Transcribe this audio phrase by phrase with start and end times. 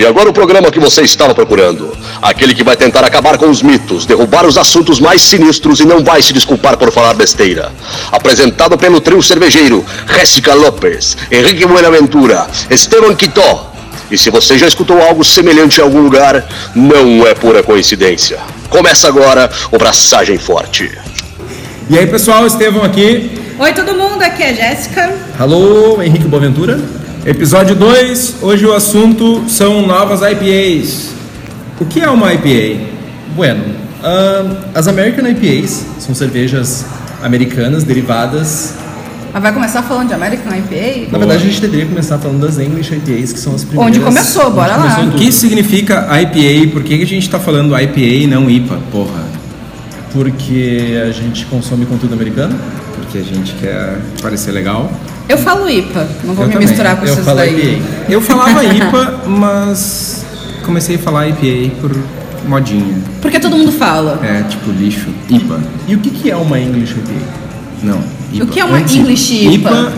[0.00, 1.94] E agora o programa que você estava procurando.
[2.22, 6.02] Aquele que vai tentar acabar com os mitos, derrubar os assuntos mais sinistros e não
[6.02, 7.70] vai se desculpar por falar besteira.
[8.10, 9.84] Apresentado pelo trio cervejeiro
[10.14, 13.74] Jéssica Lopes, Henrique Buenaventura, Esteban Quitó.
[14.10, 18.38] E se você já escutou algo semelhante em algum lugar, não é pura coincidência.
[18.70, 20.90] Começa agora o Braçagem Forte.
[21.90, 23.38] E aí pessoal, Estevão aqui.
[23.58, 25.14] Oi todo mundo, aqui é a Jéssica.
[25.38, 26.80] Alô, Henrique Boaventura.
[27.24, 31.10] Episódio 2, hoje o assunto são novas IPAs.
[31.78, 32.80] O que é uma IPA?
[33.36, 36.86] Bueno, uh, as American IPAs são cervejas
[37.22, 38.74] americanas derivadas.
[39.34, 41.12] Mas vai começar falando de American IPA?
[41.12, 43.98] Na verdade, a gente deveria começar falando das English IPAs, que são as primeiras.
[43.98, 44.94] Onde começou, bora onde lá.
[44.94, 46.72] começou O que significa IPA?
[46.72, 48.78] Por que que a gente está falando IPA e não IPA?
[48.90, 49.24] Porra.
[50.10, 52.58] Porque a gente consome conteúdo americano.
[53.00, 54.90] Porque a gente quer parecer legal.
[55.28, 56.68] Eu falo IPA, não vou Eu me também.
[56.68, 57.76] misturar com Eu esses falo daí.
[57.78, 58.12] IPA.
[58.12, 60.24] Eu falava IPA, mas
[60.64, 61.96] comecei a falar IPA por
[62.48, 62.96] modinha.
[63.22, 64.18] Porque todo mundo fala.
[64.24, 65.08] É, tipo lixo.
[65.28, 65.60] IPA.
[65.86, 67.12] E o que, que é uma English IPA?
[67.82, 68.00] Não.
[68.32, 68.44] IPA.
[68.44, 69.70] O que é uma Antes- English IPA?
[69.70, 69.92] IPA,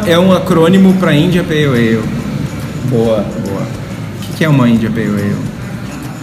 [0.00, 2.00] IPA é um acrônimo para India Pale Ale.
[2.90, 3.24] Boa.
[3.46, 3.62] Boa.
[3.62, 5.34] O que que é uma India Pale Ale?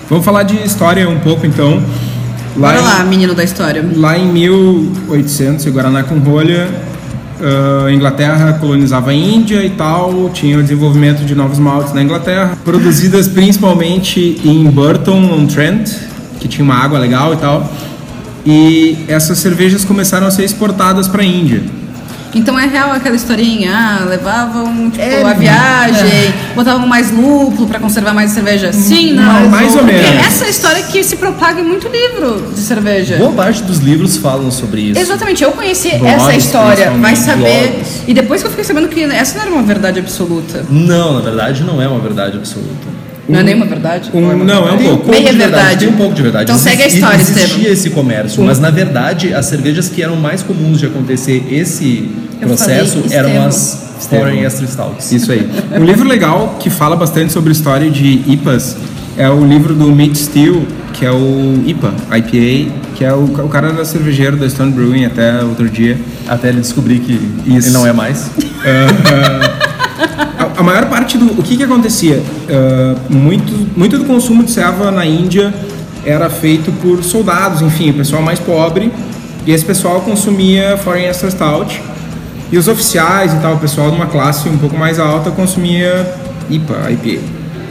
[0.10, 1.82] Vamos falar de história um pouco então.
[2.56, 3.84] Bora em- lá, menino da história.
[3.96, 6.68] Lá em 1800, em Guaraná com rolha,
[7.42, 12.02] ah, a Inglaterra colonizava a Índia e tal, tinha o desenvolvimento de novos maltes na
[12.04, 15.90] Inglaterra, produzidas principalmente em Burton-on-Trent,
[16.40, 17.72] que tinha uma água legal e tal.
[18.46, 21.62] E essas cervejas começaram a ser exportadas para a Índia.
[22.34, 27.80] Então é real aquela historinha, ah, levavam tipo, É, a viagem, botavam mais lúpulo pra
[27.80, 28.72] conservar mais cerveja.
[28.72, 29.24] Sim, não.
[29.24, 30.26] Mais- mais ou Porque menos.
[30.28, 33.18] essa é a história que se propaga em muito livro de cerveja.
[33.18, 35.00] Boa parte dos livros falam sobre isso.
[35.00, 37.68] Exatamente, eu conheci Blogs, essa história, vai principalmente, saber.
[37.72, 38.04] blogs.
[38.08, 40.66] E depois que eu fiquei sabendo que essa não era uma verdade absoluta.
[40.70, 42.88] Não, na verdade não é uma verdade absoluta.
[43.32, 44.10] Não é nenhuma verdade?
[44.14, 44.84] Um- Ou uma não, é um verdade?
[44.90, 45.12] pouco.
[45.12, 45.80] Meia de verdade.
[45.86, 46.44] Tem um pouco de verdade.
[46.44, 47.72] Então segue a história, Existia Estevam.
[47.74, 52.10] esse comércio, mas na verdade as cervejas que eram mais comuns de acontecer esse
[52.42, 55.12] Eu processo falei eram as Foreign Extra Stouts.
[55.12, 55.48] Isso aí.
[55.80, 58.76] Um livro legal que fala bastante sobre história de IPAs
[59.18, 63.50] é o livro do Mitch Steele, que é o IPA, IPA, que é o, o
[63.50, 65.98] cara era cervejeiro da Stone Brewing até outro dia.
[66.28, 67.14] Até ele descobrir que
[67.46, 67.68] Isso.
[67.68, 68.32] ele não é mais.
[68.66, 70.31] A,
[70.62, 71.40] a maior parte do.
[71.40, 72.22] O que que acontecia?
[72.50, 75.54] Ah, muito, muito do consumo de serva na Índia
[76.06, 78.92] era feito por soldados, enfim, o pessoal mais pobre.
[79.46, 81.82] E esse pessoal consumia Foreign Extra Stout.
[82.52, 86.14] E os oficiais e tal, o pessoal de uma classe um pouco mais alta consumia
[86.50, 87.22] IPA, IPA.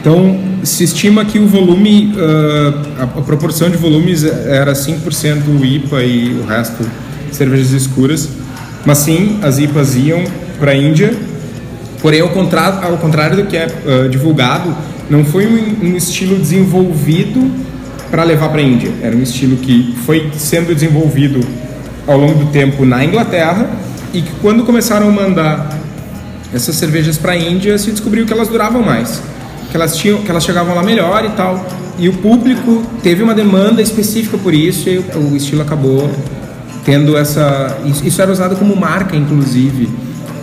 [0.01, 6.03] Então, se estima que o volume, ah, a, a proporção de volumes era 5% IPA
[6.03, 6.85] e o resto
[7.31, 8.27] cervejas escuras.
[8.85, 10.23] Mas sim, as IPAs iam
[10.59, 11.30] para a Índia
[12.01, 14.75] Porém, ao contrário, ao contrário do que é ah, divulgado,
[15.09, 17.51] não foi um, um estilo desenvolvido
[18.09, 18.91] para levar para a Índia.
[19.01, 21.39] Era um estilo que foi sendo desenvolvido
[22.07, 23.69] ao longo do tempo na Inglaterra
[24.13, 25.79] e que quando começaram a mandar
[26.53, 29.21] essas cervejas para a Índia, se descobriu que elas duravam mais,
[29.69, 31.65] que elas tinham, que elas chegavam lá melhor e tal.
[31.97, 36.09] E o público teve uma demanda específica por isso e o estilo acabou
[36.83, 37.77] tendo essa.
[37.85, 39.87] Isso era usado como marca, inclusive.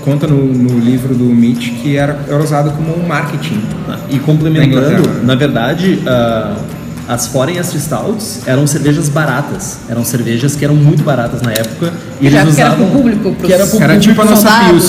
[0.08, 3.60] Conta no, no livro do Mitch que era, era usado como um marketing.
[4.08, 6.56] E Na complementando, na verdade, ah,
[7.06, 9.80] as Foreign Extra Stouts eram cervejas baratas.
[9.86, 11.92] Eram cervejas que eram muito baratas na época.
[12.22, 12.88] E Já eles que era usavam.
[12.90, 14.48] pro público, pros- que era pro Era público tipo a nossa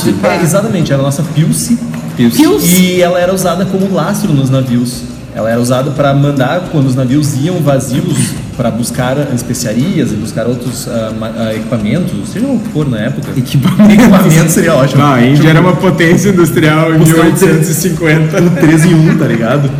[0.09, 0.33] e pá.
[0.35, 1.77] É, exatamente, era a nossa Pilce.
[2.15, 2.41] Pilce.
[2.65, 5.03] E ela era usada como lastro nos navios.
[5.39, 10.45] Ela era usada para mandar quando os navios iam vazios para buscar especiarias e buscar
[10.47, 10.85] outros
[11.17, 13.29] ma- ah, equipamentos, seja o que for na época.
[13.37, 13.89] Equipamento.
[13.93, 15.01] Equipamento seria ótimo.
[15.01, 18.41] Não, a Índia era uma potência industrial em Buscar um 1850.
[18.41, 19.71] o 3 em 1, tá ligado?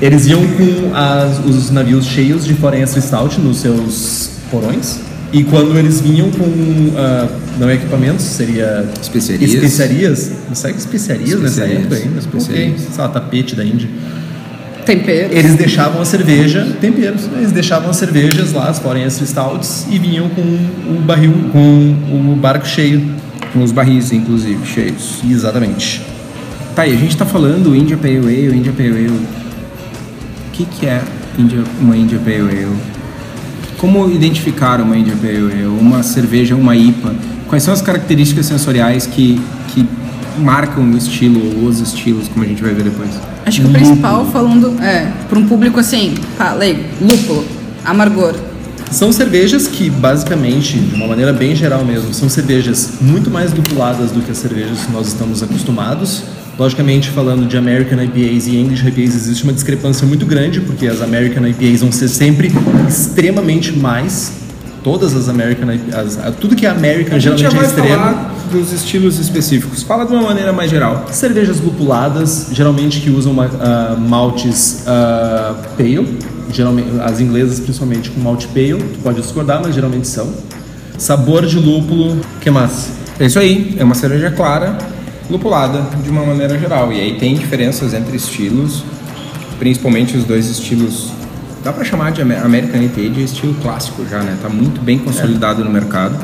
[0.00, 5.00] Eles iam com as- os navios cheios de Extra Stout nos seus porões.
[5.32, 7.26] E quando eles vinham com, ah,
[7.58, 9.52] não é equipamentos, seria Especiarias.
[9.54, 10.30] especiarias.
[10.48, 11.80] Não segue especiarias nessa Especiarias.
[11.80, 12.18] época ainda?
[12.20, 12.72] Especiarias.
[12.74, 13.88] Ok, sei lá, tapete da Índia.
[14.88, 15.28] Tempero.
[15.36, 17.40] Eles deixavam a cerveja, temperos, né?
[17.40, 22.32] eles deixavam as cervejas lá, as Foreign Extra Stouts, e vinham com o barril, com
[22.32, 23.06] o barco cheio.
[23.52, 25.20] Com os barris, inclusive, cheios.
[25.28, 26.00] Exatamente.
[26.74, 29.08] Tá, e a gente tá falando India Pale Ale, India Pale Ale.
[29.08, 31.02] O que, que é
[31.38, 32.76] India, uma India Pale Ale?
[33.76, 35.66] Como identificar uma India Pale Ale?
[35.66, 37.14] Uma cerveja, uma IPA?
[37.46, 39.38] Quais são as características sensoriais que,
[39.68, 39.86] que
[40.38, 43.37] marcam o estilo ou os estilos, como a gente vai ver depois?
[43.48, 46.14] Acho que o principal, falando, é, para um público assim,
[46.58, 47.46] leigo, lúpulo,
[47.82, 48.34] amargor.
[48.90, 54.10] São cervejas que, basicamente, de uma maneira bem geral mesmo, são cervejas muito mais lupuladas
[54.10, 56.24] do que as cervejas que nós estamos acostumados.
[56.58, 61.00] Logicamente, falando de American IPAs e English IPAs, existe uma discrepância muito grande, porque as
[61.00, 62.52] American IPAs vão ser sempre
[62.86, 64.30] extremamente mais.
[64.88, 67.88] Todas as American IPAs, tudo que é American A geralmente é extremo.
[67.88, 69.82] falar dos estilos específicos.
[69.82, 71.04] Fala de uma maneira mais geral.
[71.10, 76.16] Cervejas lupuladas, geralmente que usam ah, maltes ah, pale,
[76.50, 80.32] geralmente, as inglesas principalmente com malte pale, tu pode discordar, mas geralmente são.
[80.96, 82.88] Sabor de lúpulo, que mais?
[83.20, 84.78] É isso aí, é uma cerveja clara,
[85.28, 86.90] lupulada de uma maneira geral.
[86.90, 88.82] E aí tem diferenças entre estilos,
[89.58, 91.12] principalmente os dois estilos.
[91.64, 94.36] Dá pra chamar de Amer- American IPA de estilo clássico já, né?
[94.40, 96.14] Tá muito bem consolidado no mercado.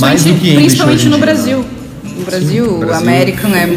[0.00, 1.18] Mais do que principalmente no.
[1.18, 1.64] Brasil.
[2.16, 2.96] No Brasil, no o Brasil.
[3.08, 3.68] American é.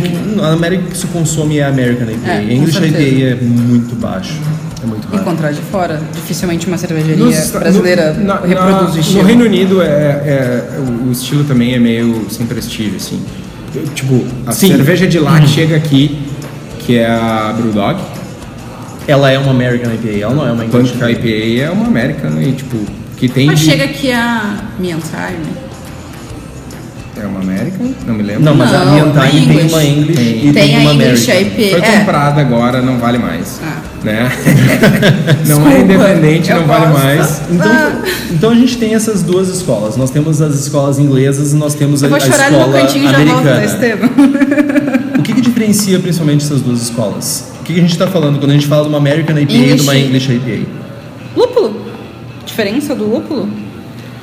[0.43, 2.31] A América que se consome é American IPA.
[2.31, 3.01] É, English certeza.
[3.01, 4.33] IPA é muito baixo.
[4.83, 5.21] É muito raro.
[5.21, 6.01] Encontrar de fora.
[6.13, 9.21] Dificilmente uma cervejaria Nos brasileira no, na- reproduz na- o estilo.
[9.21, 10.63] No Reino Unido, é, é-
[11.07, 13.21] o estilo também é meio sem prestígio, assim.
[13.93, 14.67] Tipo, a Sim.
[14.69, 16.17] cerveja de lá que chega aqui,
[16.79, 17.99] que é a Brewdog,
[19.07, 22.41] Ela é uma American IPA, ela não é uma English Punk IPA é uma American
[22.41, 22.77] e, tipo,
[23.17, 25.65] que tem Mas de- chega aqui a Miantime.
[27.21, 27.93] É uma American?
[28.05, 28.43] Não me lembro.
[28.43, 30.37] Não, mas a Não, Mian Time tem uma English Tem.
[30.37, 31.61] e Tem tem, a uma English American.
[31.63, 31.79] IPA.
[31.79, 31.97] Foi É.
[31.99, 33.61] comprada agora, não vale mais.
[33.63, 33.77] Ah.
[34.03, 34.29] Né?
[35.47, 37.41] não é Desculpa, independente, eu não vale mais.
[37.49, 38.01] Então, Ah.
[38.31, 39.95] então a gente tem essas duas escolas.
[39.95, 43.59] Nós temos as escolas inglesas e nós temos a, a escola cantinho já volto americana.
[43.61, 44.09] nesse tema.
[45.17, 47.45] O que, que diferencia principalmente essas duas escolas?
[47.65, 49.73] O que, a gente está falando quando a gente fala de uma American IPA e
[49.73, 50.31] de uma English.
[50.31, 50.67] IPA?
[51.35, 51.81] Lúpulo.
[52.45, 53.49] Diferença do lúpulo?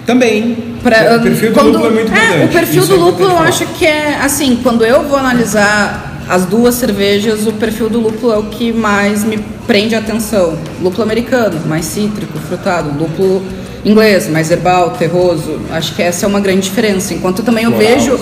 [0.06, 0.56] Também.
[0.80, 2.44] Pra- o perfil do quando- lúpulo é muito importante.
[2.44, 6.22] o perfil Isso do é lúpulo eu acho que é assim, quando eu vou analisar
[6.28, 10.56] as duas cervejas, o perfil do lúpulo é o que mais me prende a atenção.
[10.80, 13.42] Lúpulo americano, mais cítrico, frutado, lúpulo
[13.84, 15.58] inglês, mais herbal, terroso.
[15.72, 17.12] Acho que essa é uma grande diferença.
[17.12, 18.20] Enquanto também eu vejo.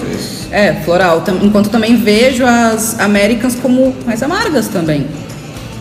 [0.50, 5.06] É, floral, enquanto também vejo as Americans como mais amargas também.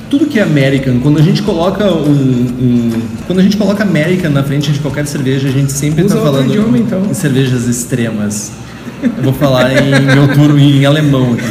[0.09, 4.31] Tudo que é American, quando a gente coloca um, um- quando a gente coloca American
[4.31, 7.03] na frente de qualquer cerveja, a gente sempre Usa está falando idioma, então.
[7.09, 8.51] em cervejas extremas.
[9.01, 11.45] Eu vou falar em meu turno em alemão aqui.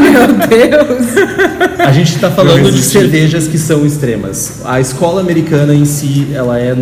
[0.00, 1.78] Meu Deus!
[1.78, 4.62] A gente está falando de cervejas que são extremas.
[4.64, 6.74] A escola americana em si, ela é, é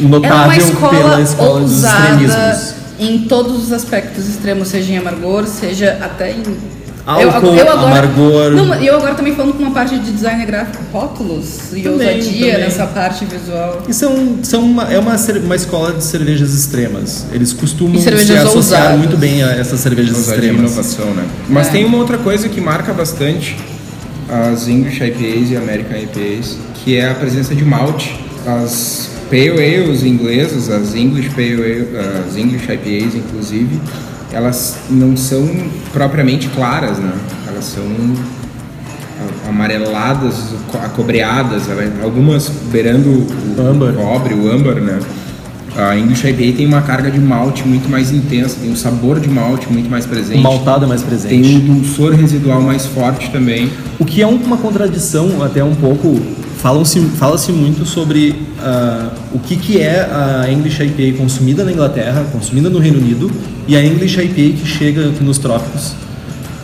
[0.00, 2.74] É notável uma escola pela escola dos ousada extremismos.
[2.98, 6.42] Em todos os aspectos extremos, seja em amargor, seja até em
[7.06, 8.50] Álcool, amargor.
[8.50, 12.46] Não, eu agora também falando com uma parte de design gráfico, rótulos e Também, ousadia
[12.52, 12.64] também.
[12.66, 13.82] nessa parte visual.
[13.88, 17.24] E são, são uma, é uma, uma escola de cervejas extremas.
[17.32, 18.98] Eles costumam se cervejas associar ousadas.
[18.98, 20.70] muito bem a essas cervejas Ousadia extremas.
[20.72, 21.24] inovação, né?
[21.48, 21.70] Mas É.
[21.70, 23.56] tem uma outra coisa que marca bastante
[24.28, 28.20] as English IPAs e American IPAs, que é a presença de malte.
[28.46, 31.88] As Pale Ales inglesas, as English Pale Ale,
[32.28, 33.80] as English IPAs inclusive,
[34.32, 35.48] elas não são
[35.92, 37.12] propriamente claras, né?
[37.48, 37.82] Elas são
[39.48, 40.34] amareladas,
[40.70, 43.92] co- acobreadas, ela- algumas beirando o Âmbar.
[43.94, 44.98] cobre, o âmbar, né?
[45.76, 49.28] A English IPA tem uma carga de malte muito mais intensa, tem um sabor de
[49.28, 50.38] malte muito mais presente.
[50.40, 51.48] O maltado é mais Tem presente.
[51.54, 53.70] um dulçor residual mais forte também.
[53.98, 56.20] O que é um- uma contradição até um pouco.
[56.58, 62.68] Fala-se muito sobre ah, o que, que é a English IPA consumida na Inglaterra, consumida
[62.68, 63.30] no Reino Unido,
[63.66, 65.94] e a English IPA que chega aqui nos trópicos,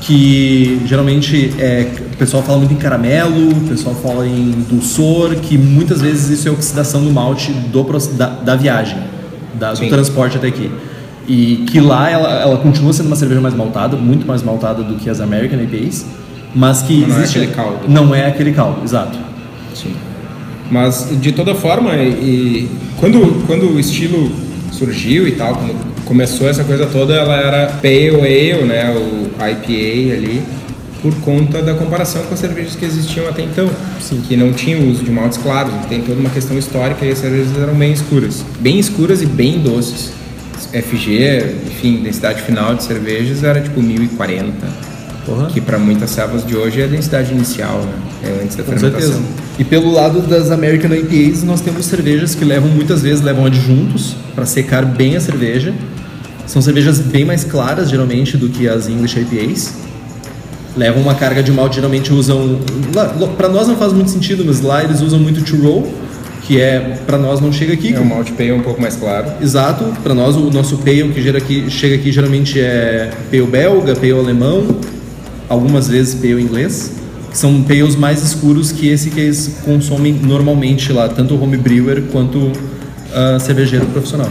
[0.01, 5.57] que geralmente é, o pessoal fala muito em caramelo, o pessoal fala em dulçor, que
[5.57, 7.83] muitas vezes isso é oxidação do malte do,
[8.17, 8.99] da, da viagem,
[9.59, 10.71] da- do transporte até aqui.
[11.27, 14.97] E que lá ela, ela continua sendo uma cerveja mais maltada, muito mais maltada do
[14.97, 16.05] que as American IPAs,
[16.55, 17.79] mas que Mas não é existe aquele caldo.
[17.89, 19.19] Não é aquele caldo, exato.
[19.75, 19.95] Sim.
[20.71, 24.31] Mas de toda forma, e, quando, quando o estilo
[24.73, 30.15] surgiu e tal, quando começou essa coisa toda, ela era Pale Ale, né, o IPA
[30.15, 30.43] ali,
[31.03, 33.69] por conta da comparação com as cervejas que existiam até então,
[34.27, 37.57] que não tinham uso de maltes claros, tem toda uma questão histórica e as cervejas
[37.59, 40.13] eram bem escuras, bem escuras e bem doces.
[40.73, 44.67] FG, enfim, densidade final de cervejas era tipo 1040,
[45.25, 45.47] Porra.
[45.47, 48.73] que para muitas servas de hoje é a densidade inicial, né, é antes da Com
[48.73, 49.13] fermentação.
[49.13, 49.29] certeza.
[49.59, 54.17] E pelo lado das American IPAs, nós temos cervejas que levam muitas vezes levam adjuntos
[54.35, 55.73] para secar bem a cerveja.
[56.47, 59.75] São cervejas bem mais claras geralmente do que as English IPAs.
[60.77, 62.59] Levam uma carga de malte, geralmente usam.
[63.37, 65.91] Para nós não faz muito sentido, mas lá eles usam muito to roll,
[66.43, 67.95] que é para nós não chega aqui.
[67.95, 69.31] É um malte pale um pouco mais claro.
[69.41, 73.95] Exato, para nós o nosso pale que gera aqui, chega aqui geralmente é pale belga,
[73.95, 74.67] pale alemão,
[75.49, 76.93] algumas vezes pale inglês,
[77.31, 81.57] que são pales mais escuros que esse que eles consomem normalmente lá, tanto o home
[81.57, 82.53] brewer quanto
[83.13, 84.31] ah, cervejeiro profissional.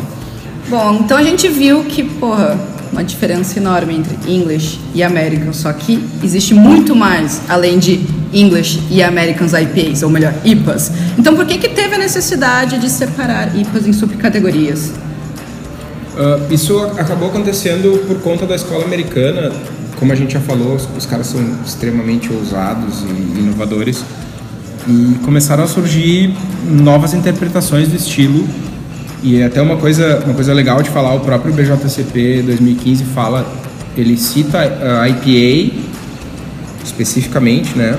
[0.69, 2.57] Bom, então a gente viu que, porra,
[2.91, 8.01] uma diferença enorme entre English e American, só que existe muito mais além de
[8.31, 10.91] English e Americans IPAs, ou melhor, IPAs.
[11.17, 14.91] Então, por que que teve a necessidade de separar IPAs em subcategorias?
[16.15, 19.51] Uh, isso acabou acontecendo por conta da escola americana.
[19.99, 24.03] Como a gente já falou, os, caras são extremamente ousados e inovadores
[24.87, 26.35] e começaram a surgir
[26.69, 28.47] novas interpretações do estilo.
[29.21, 33.45] E é até uma coisa, uma coisa legal de falar, o próprio BJCP 2015 fala,
[33.95, 34.59] ele cita
[35.01, 35.73] a IPA
[36.83, 37.97] especificamente, né,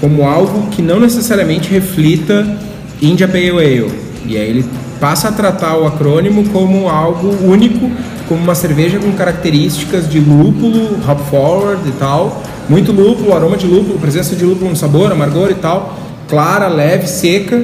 [0.00, 2.58] como algo que não necessariamente reflita
[3.00, 3.92] India Pale Ale.
[4.26, 4.64] E aí ele
[5.02, 7.90] passa a tratar o acrônimo como algo único,
[8.28, 13.66] como uma cerveja com características de lúpulo, hop forward e tal, muito lúpulo, aroma de
[13.66, 17.60] lúpulo, presença de lúpulo no sabor, amargor e tal, clara, leve, seca,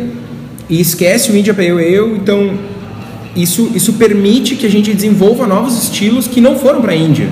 [0.68, 2.54] e esquece o India Pale Ale, então
[3.36, 7.28] isso, isso permite que a gente desenvolva novos estilos que não foram para a Índia.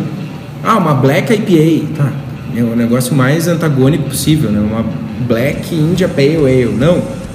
[0.62, 2.12] Ah, uma Black IPA, tá,
[2.56, 4.60] é o negócio mais antagônico possível, né?
[4.60, 4.84] Uma
[5.26, 7.25] Black India Pale Ale, não.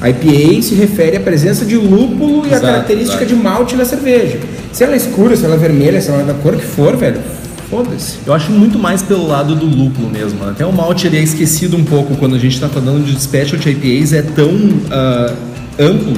[0.00, 3.34] A IPA se refere à presença de lúpulo e a característica exato.
[3.34, 4.38] de malte na cerveja.
[4.72, 6.96] Se ela é escura, se ela é vermelha, se ela é da cor que for,
[6.96, 7.18] velho,
[7.70, 8.16] foda-se.
[8.26, 10.44] Eu acho muito mais pelo lado do lúpulo mesmo.
[10.44, 13.70] Até o malte ele é esquecido um pouco quando a gente está falando de specialty
[13.70, 14.50] IPAs, é tão
[14.90, 15.32] ah,
[15.78, 16.14] amplo.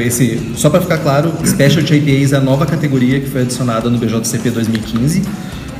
[0.00, 3.98] Esse, só para ficar claro, Specialty IPAs é a nova categoria que foi adicionada no
[3.98, 5.22] BJCP 2015,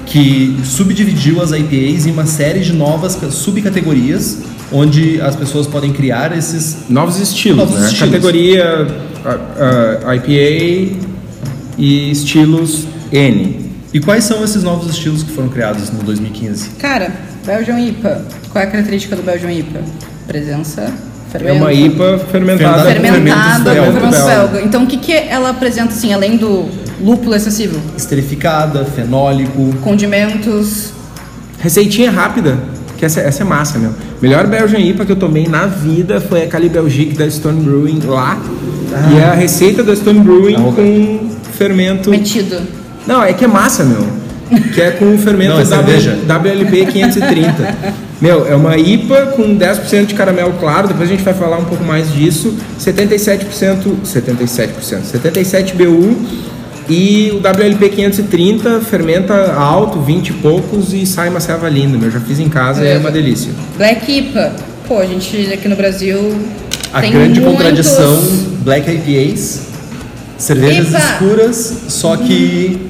[0.06, 4.38] que subdividiu as IPAs em uma série de novas ca- subcategorias,
[4.72, 7.86] onde as pessoas podem criar esses Novos estilos, Novos né?
[7.86, 8.10] estilos.
[8.12, 8.86] Categoria
[9.24, 10.96] a- a- IPA
[11.78, 13.66] e estilos N.
[13.94, 16.70] E quais são esses novos estilos que foram criados no 2015?
[16.78, 17.10] Cara,
[17.46, 18.22] Belgian IPA.
[18.50, 19.80] Qual é a característica do Belgian IPA?
[20.26, 21.56] Presença É fermento.
[21.58, 24.62] uma IPA fermentada, Fermentada com fermento belga.
[24.62, 26.68] Então, o que, que ela apresenta, assim, além do
[27.00, 27.80] lúpulo excessivo?
[27.96, 29.72] Esterificada, fenólico.
[29.82, 30.90] Condimentos.
[31.60, 32.58] Receitinha rápida,
[32.96, 33.92] que essa, essa é massa, meu.
[34.20, 38.00] Melhor Belgian IPA que eu tomei na vida foi a Cali Belgique da Stone Brewing
[38.06, 38.38] lá.
[39.12, 42.10] E é a receita da Stone Brewing Ah, com fermento.
[42.10, 42.60] Metido.
[43.06, 44.06] Não, é que é massa, meu.
[44.72, 47.74] Que é com o fermento Não, é w, WLP 530.
[48.20, 51.64] meu, é uma IPA com 10% de caramelo claro, depois a gente vai falar um
[51.64, 52.54] pouco mais disso.
[52.80, 56.16] 77%, 77%, 77 BU
[56.88, 62.10] e o WLP 530 fermenta alto, 20 e poucos e sai uma serva linda, meu.
[62.10, 63.52] Já fiz em casa e é uma delícia.
[63.76, 64.52] Black IPA.
[64.86, 66.16] Pô, a gente aqui no Brasil
[66.92, 67.44] A grande muitos...
[67.44, 68.22] contradição
[68.60, 69.66] Black IPAs,
[70.38, 70.98] cervejas Epa!
[70.98, 72.85] escuras, só que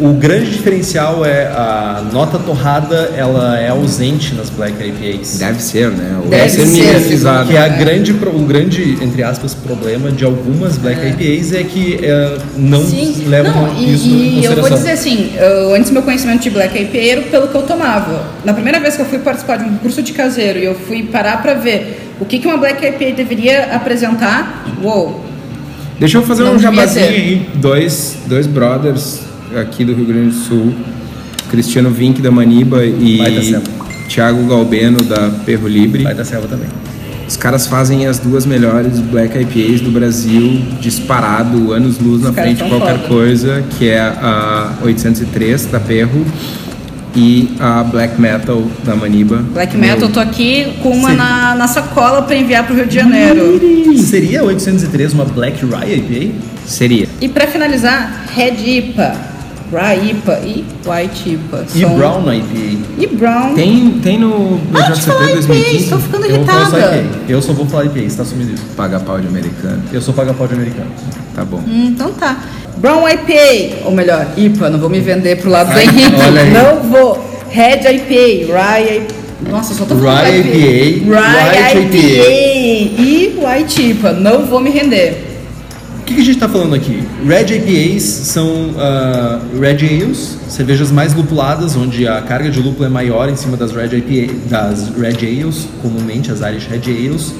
[0.00, 5.38] o grande diferencial é a nota torrada, ela é ausente nas Black IPAs.
[5.38, 6.18] Deve ser, né?
[6.22, 6.94] Ou Deve ser ser.
[6.94, 7.48] minimizado.
[7.48, 12.00] Que é a grande, o grande, entre aspas, problema de algumas Black IPAs é que
[12.02, 15.90] é, não Sim, levam não, e, isso em e eu vou dizer assim, eu, antes
[15.90, 18.24] meu conhecimento de Black IPA era pelo que eu tomava.
[18.44, 21.04] Na primeira vez que eu fui participar de um curso de caseiro e eu fui
[21.04, 25.22] parar pra ver o que, que uma Black IPA deveria apresentar, uou,
[26.00, 27.48] Deixa eu fazer Não um jabazinho aí.
[27.54, 29.20] Dois, dois brothers
[29.60, 30.74] aqui do Rio Grande do Sul,
[31.50, 33.18] Cristiano Vink da Maniba e.
[34.08, 36.02] Thiago Galbeno da Perro Libre.
[36.02, 36.68] Vai da selva também.
[37.26, 42.36] Os caras fazem as duas melhores Black IPAs do Brasil, disparado, anos luz na Os
[42.36, 43.08] caras frente de qualquer foda.
[43.08, 46.24] coisa, que é a 803 da Perro
[47.16, 49.38] e a Black Metal da Maniba.
[49.54, 52.94] Black Metal, eu tô aqui com uma na, na sacola pra enviar pro Rio de
[52.94, 53.58] Janeiro.
[53.98, 56.34] Seria a 803 uma Black Rye IPA?
[56.66, 57.08] Seria.
[57.22, 59.16] E pra finalizar, Red IPA,
[59.74, 61.64] Rye IPA e White IPA.
[61.74, 62.78] E São- Brown IPA?
[62.98, 63.54] E Brown.
[63.54, 65.76] Tem, tem no Ah, eu falar BJCP IPA, 2015.
[65.84, 66.96] estou ficando Eu vou falar só irritada.
[66.96, 67.18] IPA.
[67.28, 68.64] Eu só vou falar IPA, você tá assumindo isso.
[68.76, 69.82] Paga pau de americano.
[69.92, 70.90] Eu sou paga-pau de americano.
[71.34, 71.58] Tá bom.
[71.66, 72.38] Hum, então tá.
[72.76, 76.14] Brown IPA, ou melhor, IPA, não vou me vender pro lado do Henrique.
[76.26, 76.50] olha aí.
[76.52, 77.24] Não vou.
[77.50, 79.14] Red IPA, Rye IPA.
[79.50, 80.48] Nossa, só tô falando Rye IPA.
[80.48, 84.12] IPA, Rye White IPA e White IPA.
[84.12, 85.33] Não vou me render.
[86.04, 87.02] O que, que a gente está falando aqui?
[87.26, 92.90] Red IPAs são ah, Red Ales, cervejas mais lupuladas, onde a carga de lúpulo é
[92.90, 97.32] maior em cima das Red IPA, das Red Ales, comumente as Irish Red Ales.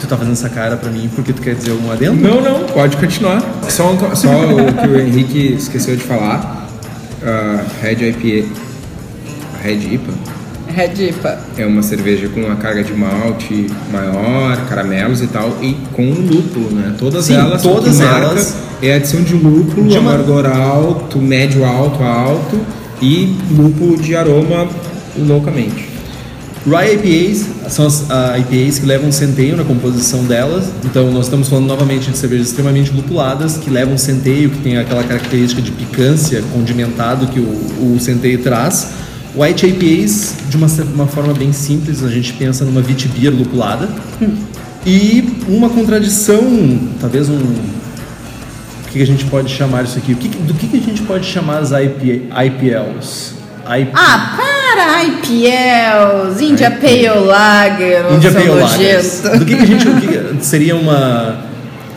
[0.00, 2.16] Tu tá fazendo essa cara pra mim porque tu quer dizer algum adendo?
[2.20, 3.40] Não, não, pode continuar.
[3.68, 6.66] Só, um- só o que o Henrique esqueceu de falar.
[7.22, 8.48] A Red IPA,
[9.62, 10.12] Red IPA,
[10.76, 11.38] Red IPA.
[11.56, 16.70] é uma cerveja com uma carga de malte maior, caramelos e tal, e com lúpulo,
[16.70, 16.94] né?
[16.98, 18.54] Todas Sim, elas, todas elas.
[18.82, 22.60] é a adição de lúpulo, De uma- amargor alto, médio alto, alto
[23.00, 24.68] e lúpulo de aroma
[25.18, 25.88] loucamente.
[26.66, 30.64] Rye IPAs são as ah, IPAs que levam centeio na composição delas.
[30.84, 35.04] Então nós estamos falando novamente de cervejas extremamente lupuladas que levam centeio, que tem aquela
[35.04, 38.88] característica de picância, condimentado que o, o centeio traz.
[39.36, 43.86] White IPAs, de uma, uma forma bem simples, a gente pensa numa beer lupulada.
[44.86, 46.42] E uma contradição,
[46.98, 47.36] talvez um.
[47.36, 50.12] O que que a gente pode chamar isso aqui?
[50.12, 53.34] O que, do que, que a gente pode chamar as IP, IPLs?
[53.78, 59.38] IP, Ah, para, IPLs, India Pale Lager, India Pale nojento.
[59.38, 59.86] Do que, que a gente.
[59.86, 61.44] Que seria uma.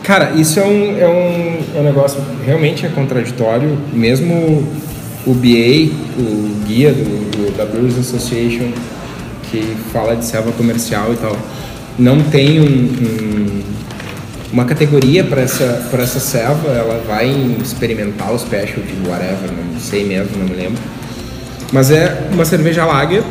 [0.02, 3.78] Cara, isso é um, é um, é um negócio realmente é contraditório.
[3.92, 4.68] Mesmo
[5.26, 8.70] o BA, o guia do, do- da Brewers Association,
[9.50, 11.36] que fala de selva comercial e tal,
[11.98, 13.62] não tem um, um-
[14.52, 16.68] uma categoria para essa, pra essa selva.
[16.68, 20.78] Ela vai em experimental, special, de whatever, não sei mesmo, não me lembro.
[21.72, 23.22] Mas é uma cerveja lager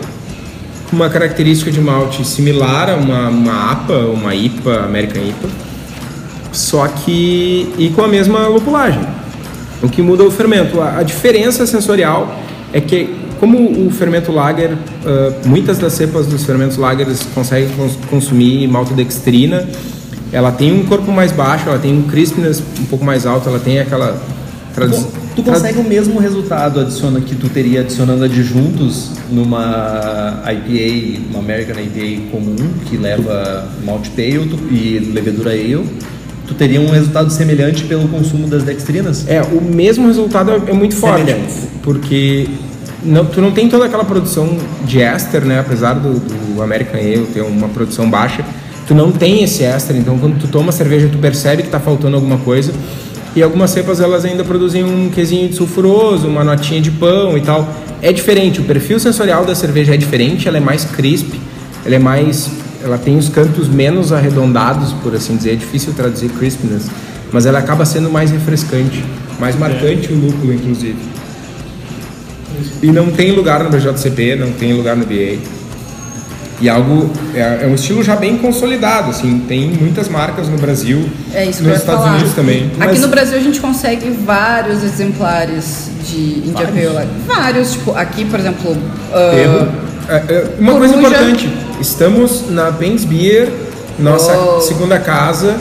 [0.90, 5.50] com uma característica de malte similar a uma, uma APA, uma IPA, American IPA,
[6.52, 9.02] só que e com a mesma lupulagem.
[9.82, 10.82] O que muda é o fermento.
[10.82, 12.36] A, a diferença sensorial
[12.74, 14.72] é que como o fermento lager,
[15.06, 19.66] ah, muitas das cepas dos fermentos lagers conseguem cons- consumir maltodextrina,
[20.32, 23.60] ela tem um corpo mais baixo, ela tem um crispness um pouco mais alto, ela
[23.60, 24.22] tem aquela
[24.76, 24.96] tradu-
[25.36, 31.76] Tu consegue o mesmo resultado adiciona, que tu teria adicionando adjuntos numa IPA, uma American
[31.82, 32.56] IPA comum,
[32.90, 35.86] que leva malt pale tu- e levedura ale.
[36.50, 39.24] Tu teria um resultado semelhante pelo consumo das dextrinas?
[39.28, 41.20] É, o mesmo resultado é, é muito forte.
[41.20, 41.54] Semelhante.
[41.84, 42.48] Porque
[43.04, 45.60] não, tu não tem toda aquela produção de éster, né?
[45.60, 48.44] Apesar do, do American Ale ter uma produção baixa,
[48.88, 49.96] tu não tem esse éster.
[49.96, 52.74] Então, quando tu toma cerveja, tu percebe que tá faltando alguma coisa.
[53.36, 57.42] E algumas cepas, elas ainda produzem um quesinho de sulfuroso, uma notinha de pão e
[57.42, 57.72] tal.
[58.02, 61.40] É diferente, o perfil sensorial da cerveja é diferente, ela é mais crisp,
[61.86, 62.50] ela é mais...
[62.84, 65.52] Ela tem os cantos menos arredondados, por assim dizer.
[65.54, 66.88] É difícil traduzir crispness.
[67.32, 69.04] Mas ela acaba sendo mais refrescante,
[69.40, 70.98] mais marcante o lúpulo, inclusive.
[72.82, 75.38] E não tem lugar no BJCP, não tem lugar no BA.
[76.62, 81.08] E algo é, é um estilo já bem consolidado, assim, tem muitas marcas no Brasil,
[81.34, 82.16] É nos Estados falar.
[82.16, 82.66] Unidos também.
[82.80, 86.18] Aqui Mas- no Brasil a gente consegue vários exemplares de
[86.50, 87.08] India Pale.
[87.26, 88.76] Vários, tipo, aqui, por exemplo.
[89.14, 89.64] É,
[90.10, 91.16] é, uma coisa Coruja.
[91.16, 93.50] importante, estamos na Benz Beer,
[93.98, 94.62] nossa Oh.
[94.62, 95.56] segunda casa.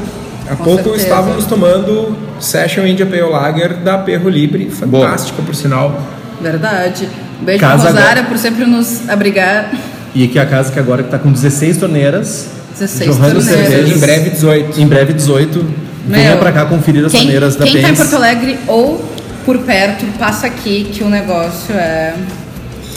[0.50, 1.04] Há Com pouco certeza.
[1.04, 6.00] estávamos tomando Session India Pale Lager da Perro Libre, fantástica por sinal.
[6.40, 7.08] verdade.
[7.40, 8.26] Um beijo Casa pra Rosária agora.
[8.28, 9.70] por sempre nos abrigar.
[10.14, 12.46] E aqui a casa que agora está com 16 torneiras.
[12.78, 13.68] 16 jorrando torneiras.
[13.68, 13.96] cervejas.
[13.96, 14.80] Em breve 18.
[14.80, 15.66] Em breve 18.
[16.06, 17.98] Venha Meu, pra cá conferir as quem, torneiras da Quem tá em Pens.
[17.98, 19.04] Porto Alegre ou
[19.44, 22.14] por perto, passa aqui que o negócio é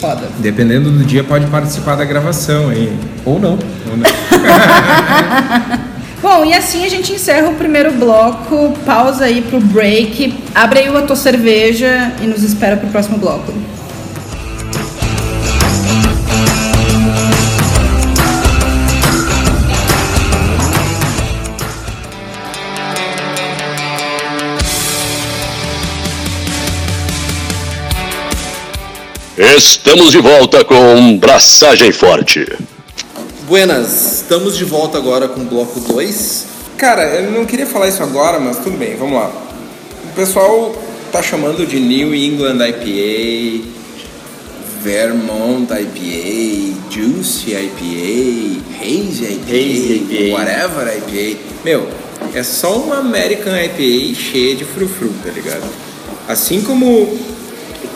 [0.01, 0.27] foda.
[0.39, 2.91] Dependendo do dia, pode participar da gravação aí.
[3.23, 3.51] Ou não.
[3.89, 4.09] Ou não.
[6.21, 8.73] Bom, e assim a gente encerra o primeiro bloco.
[8.85, 10.33] Pausa aí pro break.
[10.53, 13.53] Abre aí a tua cerveja e nos espera pro próximo bloco.
[29.43, 32.45] Estamos de volta com Braçagem Forte.
[33.47, 36.45] Buenas, estamos de volta agora com o bloco 2.
[36.77, 39.31] Cara, eu não queria falar isso agora, mas tudo bem, vamos lá.
[40.05, 40.75] O pessoal
[41.11, 43.67] tá chamando de New England IPA,
[44.83, 50.37] Vermont IPA, Juicy IPA, Haze IPA, Haze IPA.
[50.37, 51.39] whatever IPA.
[51.65, 51.89] Meu,
[52.35, 55.67] é só uma American IPA cheia de frufru, tá ligado?
[56.27, 57.19] Assim como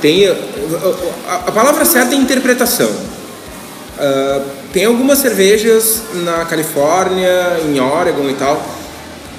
[0.06, 0.28] tem.
[0.28, 2.92] A, a palavra certa é interpretação.
[3.98, 4.42] Ah,
[4.72, 8.64] tem algumas cervejas na Califórnia, em Oregon e tal,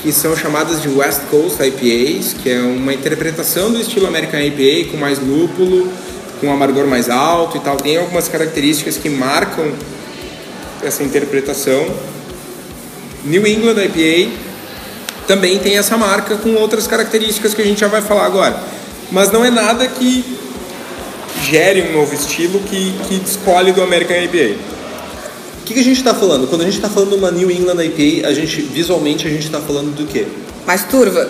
[0.03, 4.91] que são chamadas de West Coast IPAs, que é uma interpretação do estilo American IPA
[4.91, 5.89] com mais lúpulo,
[6.41, 7.77] com amargor mais alto e tal.
[7.77, 9.71] Tem algumas características que marcam
[10.83, 11.87] essa interpretação.
[13.25, 14.33] New England IPA
[15.29, 18.57] também tem essa marca com outras características que a gente já vai falar agora.
[19.13, 20.46] Mas não é nada que
[21.51, 24.57] gere um novo estilo que, que descolhe do American IPA.
[25.61, 26.47] O que, que a gente está falando?
[26.49, 29.45] Quando a gente está falando de uma New England IPA, a gente, visualmente a gente
[29.45, 30.27] está falando do quê?
[30.67, 31.29] Mais turva.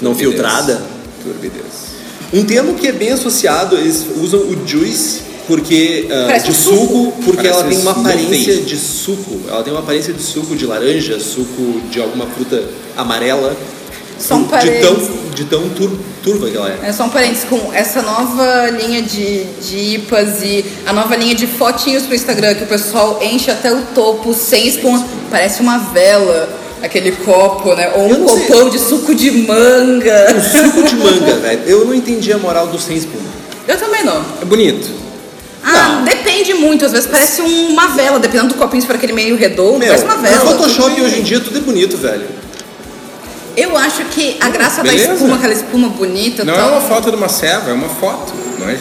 [0.00, 0.32] Não Turbidez.
[0.32, 0.82] filtrada?
[1.22, 1.92] Turbidez.
[2.32, 6.76] Um termo que é bem associado, eles usam o juice porque Parece de um suco,
[6.76, 7.12] suco.
[7.24, 9.40] porque Parece ela tem uma aparência de suco.
[9.48, 12.62] Ela tem uma aparência de suco de laranja, suco de alguma fruta
[12.96, 13.56] amarela.
[14.18, 15.21] Só um de tão.
[15.32, 15.90] De tão tur,
[16.22, 16.88] turva que ela é.
[16.88, 21.34] É só um parênteses, com essa nova linha de, de IPAs e a nova linha
[21.34, 25.78] de fotinhos pro Instagram, que o pessoal enche até o topo, sem espuma, parece uma
[25.78, 26.48] vela,
[26.82, 27.92] aquele copo, né?
[27.96, 30.26] Ou um copão de suco de manga.
[30.40, 31.62] Suco de manga, velho.
[31.66, 33.28] Eu não entendi a moral do sem espuma.
[33.66, 34.24] Eu também não.
[34.40, 35.02] É bonito.
[35.64, 36.04] Ah, Não.
[36.04, 39.78] depende muito, às vezes parece uma vela, dependendo do copinho, se for aquele meio redondo,
[39.78, 40.40] Meu, parece uma no vela.
[40.40, 42.26] Photoshop hoje em dia tudo é bonito, velho.
[43.56, 45.08] Eu acho que a graça beleza.
[45.08, 47.88] da espuma, aquela espuma bonita, Não tal, é uma foto de uma ceva, é uma
[47.88, 48.32] foto.
[48.58, 48.78] Não é?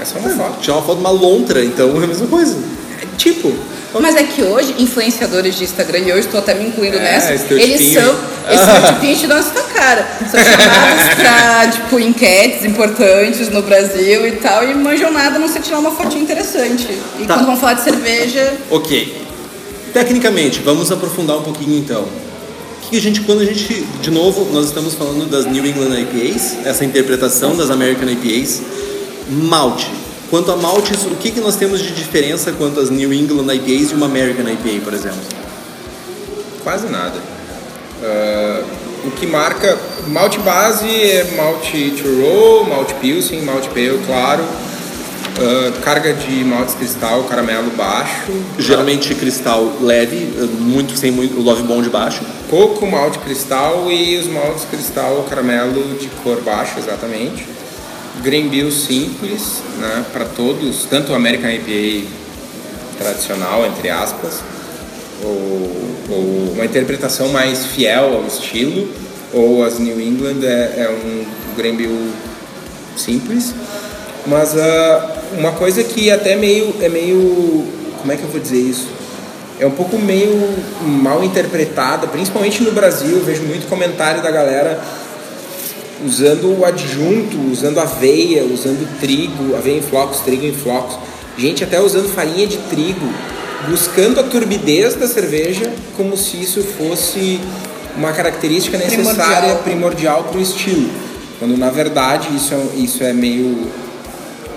[0.00, 0.60] É só uma foto.
[0.60, 2.56] Tirar uma foto de uma lontra, então é a mesma coisa.
[3.02, 3.52] É tipo.
[4.00, 7.32] Mas é que hoje, influenciadores de Instagram, e hoje estou até me incluindo É, nessa,
[7.52, 8.14] eles são.
[8.94, 10.06] tipinho te dá essa cara.
[10.30, 15.48] São chamados pra, tipo, enquetes importantes no Brasil e tal, e manjam nada a não
[15.48, 16.86] ser tirar uma fotinha interessante.
[17.18, 17.34] E Tá.
[17.34, 19.26] quando vão falar de cerveja, Ok.
[19.92, 22.04] Tecnicamente, vamos aprofundar um pouquinho então.
[22.90, 26.66] Que a gente, quando a gente, de novo, nós estamos falando das New England IPAs,
[26.66, 28.60] essa interpretação das American IPAs,
[29.30, 29.88] malte.
[30.28, 33.92] Quanto a maltes, o que, que nós temos de diferença quanto às New England IPAs
[33.92, 35.20] e uma American IPA, por exemplo?
[36.64, 37.14] Quase nada.
[38.02, 38.64] Ah,
[39.04, 39.78] o que marca.
[40.08, 44.44] Malte base é malte to roll, malte pilsen, malte pale, claro.
[45.40, 48.30] Ah, carga de maltes cristal, caramelo baixo.
[48.58, 52.20] Geralmente cristal leve, muito sem muito love bomb baixo.
[52.50, 57.46] Coco, malte cristal e os maltes cristal caramelo de cor baixa, exatamente.
[58.22, 62.06] Green Bill simples, né, para todos, tanto o American IPA
[62.98, 64.42] tradicional, entre aspas,
[65.24, 68.92] ou, ou uma interpretação mais fiel ao estilo,
[69.32, 71.24] ou as New England é, é um
[71.56, 72.10] Green Bill
[72.94, 73.54] simples.
[74.26, 77.66] Mas ah, uma coisa que até meio é meio
[78.00, 78.88] como é que eu vou dizer isso?
[79.58, 80.48] É um pouco meio
[80.82, 84.80] mal interpretada, principalmente no Brasil, eu vejo muito comentário da galera
[86.04, 90.98] usando o adjunto, usando aveia, usando trigo, aveia em flocos, trigo em flocos.
[91.36, 93.06] Gente até usando farinha de trigo,
[93.68, 97.38] buscando a turbidez da cerveja como se isso fosse
[97.96, 100.88] uma característica necessária, primordial para o estilo.
[101.38, 103.66] Quando na verdade isso é, isso é meio,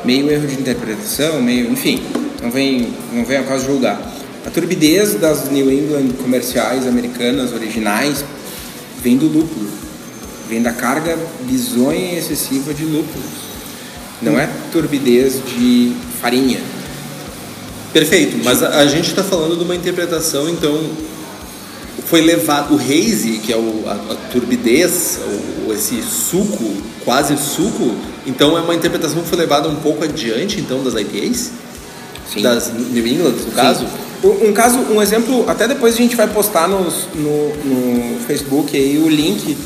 [0.06, 2.02] meio erro de interpretação, meio, enfim,
[2.42, 4.00] não vem, não vem a causa julgar.
[4.46, 8.26] A turbidez das New England comerciais americanas originais
[9.02, 9.70] vem do lúpulo,
[10.50, 13.54] vem da carga bizonha e excessiva de lúpulos.
[14.22, 16.60] Não é turbidez de farinha.
[17.94, 20.90] Perfeito, mas a, a gente está falando de uma interpretação, então
[22.06, 25.20] foi levado o haze, que é o, a, a turbidez,
[25.68, 30.60] o, esse suco, quase suco, então é uma interpretação que foi levada um pouco adiante,
[30.60, 31.52] então, das IPAs?
[32.32, 32.42] Sim.
[32.42, 33.86] Das New England, no caso?
[34.24, 38.76] Um, um caso, um exemplo, até depois a gente vai postar nos- no, no Facebook
[38.76, 39.58] aí o link.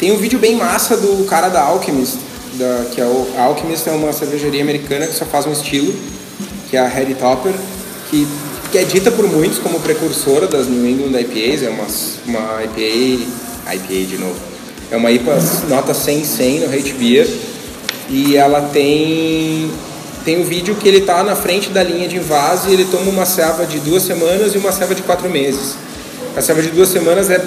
[0.00, 2.16] Tem um vídeo bem massa do cara da Alchemist,
[2.54, 5.94] da, que é o a Alchemist é uma cervejaria americana que só faz um estilo,
[6.70, 7.52] que é a Heady Topper,
[8.10, 8.26] que,
[8.72, 11.84] que é dita por muitos como precursora das New England IPAs, é uma,
[12.26, 13.24] uma IPA,
[13.74, 14.36] IPA de novo,
[14.90, 17.28] é uma IPA nota 100-100 no Hate Beer,
[18.08, 19.70] e ela tem
[20.24, 23.10] tem um vídeo que ele tá na frente da linha de invase e ele toma
[23.10, 25.74] uma ceva de duas semanas e uma ceva de quatro meses.
[26.36, 27.42] A ceva de duas semanas é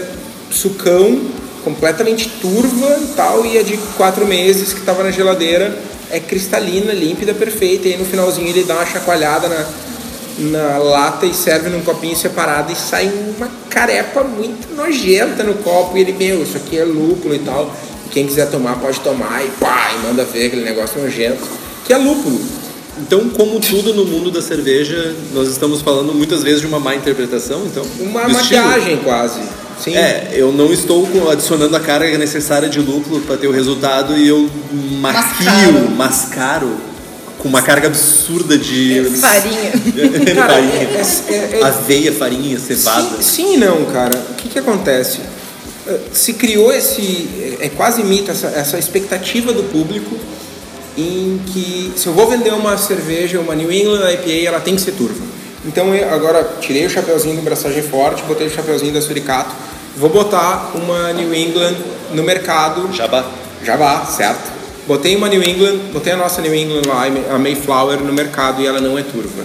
[0.49, 1.21] sucão,
[1.63, 5.77] completamente turva e tal, e a de quatro meses que estava na geladeira
[6.09, 7.87] é cristalina, límpida, perfeita.
[7.87, 9.65] E aí no finalzinho ele dá uma chacoalhada na,
[10.39, 15.97] na lata e serve num copinho separado e sai uma carepa muito nojenta no copo.
[15.97, 17.71] E ele, meu, isso aqui é lúpulo e tal.
[18.11, 21.41] Quem quiser tomar pode tomar e pá, e manda ver aquele negócio nojento,
[21.85, 22.39] que é lúpulo.
[22.99, 26.93] Então, como tudo no mundo da cerveja, nós estamos falando muitas vezes de uma má
[26.93, 27.83] interpretação, então.
[27.99, 29.39] Uma maquiagem quase.
[29.81, 29.95] Sim.
[29.95, 34.27] É, eu não estou adicionando a carga necessária de lúpulo para ter o resultado e
[34.27, 34.47] eu
[34.99, 35.89] maquio, Mascaro.
[35.97, 36.77] mascaro
[37.39, 39.71] com uma carga absurda de farinha.
[40.35, 40.73] Cara, farinha.
[40.73, 43.17] é- é- é- aveia, farinha, cevada.
[43.17, 44.15] Sim, sim e não, cara.
[44.31, 45.19] O que, que acontece?
[46.13, 47.57] Se criou esse.
[47.59, 50.15] É quase mito essa, essa expectativa do público
[50.97, 54.81] em que se eu vou vender uma cerveja, uma New England IPA, ela tem que
[54.81, 55.23] ser turva.
[55.65, 59.51] Então eu agora tirei o chapeuzinho do braçagem forte, botei o chapeuzinho da Suricato,
[59.95, 61.75] vou botar uma New England
[62.13, 63.25] no mercado Jabá.
[63.63, 64.51] Jabá, certo?
[64.87, 68.67] Botei uma New England, botei a nossa New England lá, a Mayflower, no mercado e
[68.67, 69.43] ela não é turva.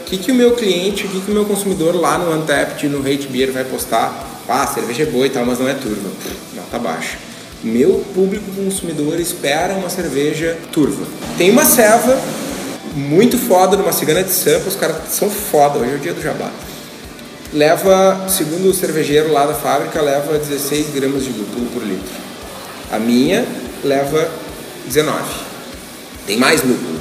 [0.00, 2.86] O que, que o meu cliente, o que, que o meu consumidor lá no Untapped,
[2.88, 4.31] no Hate Beer vai postar?
[4.48, 6.10] Ah, a cerveja é boa e tal, mas não é turva.
[6.54, 7.16] Nota baixa.
[7.62, 11.06] Meu público consumidor espera uma cerveja turva.
[11.38, 12.18] Tem uma ceva
[12.94, 16.20] muito foda numa cigana de sampa, os caras são foda, hoje é o dia do
[16.20, 16.50] jabá.
[17.52, 22.12] Leva, segundo o cervejeiro lá da fábrica, leva 16 gramas de lúpulo por litro.
[22.90, 23.46] A minha
[23.84, 24.28] leva
[24.86, 25.22] 19.
[26.26, 26.98] Tem mais lúpulo,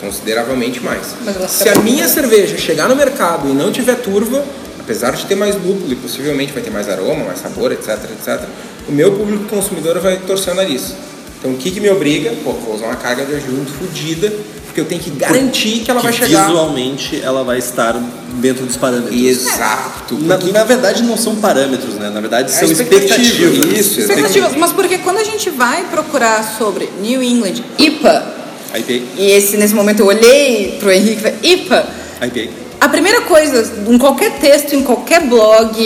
[0.00, 1.14] consideravelmente mais.
[1.48, 4.44] Se a minha cerveja chegar no mercado e não tiver turva,
[4.82, 8.42] apesar de ter mais lúpulo e possivelmente vai ter mais aroma, mais sabor, etc, etc,
[8.88, 10.92] o meu público consumidor vai torcer o nariz.
[11.38, 12.32] Então o que, que me obriga?
[12.44, 14.32] Pô, vou usar uma carga de ajunto fodida,
[14.66, 16.46] porque eu tenho que garantir que ela vai que chegar.
[16.46, 17.94] visualmente ela vai estar
[18.34, 19.20] dentro dos parâmetros.
[19.20, 20.14] Exato.
[20.20, 22.10] Na, Porque- na verdade não são parâmetros, né?
[22.10, 23.78] Na verdade É são expectativa, expectativas.
[23.78, 28.34] isso, Expectativas, mas porque quando a gente vai procurar sobre New England IPA,
[28.74, 31.86] IPA, e esse nesse momento eu olhei pro Henrique e falei, IPA,
[32.26, 32.61] IPA.
[32.84, 35.78] A primeira coisa em qualquer texto, em qualquer blog,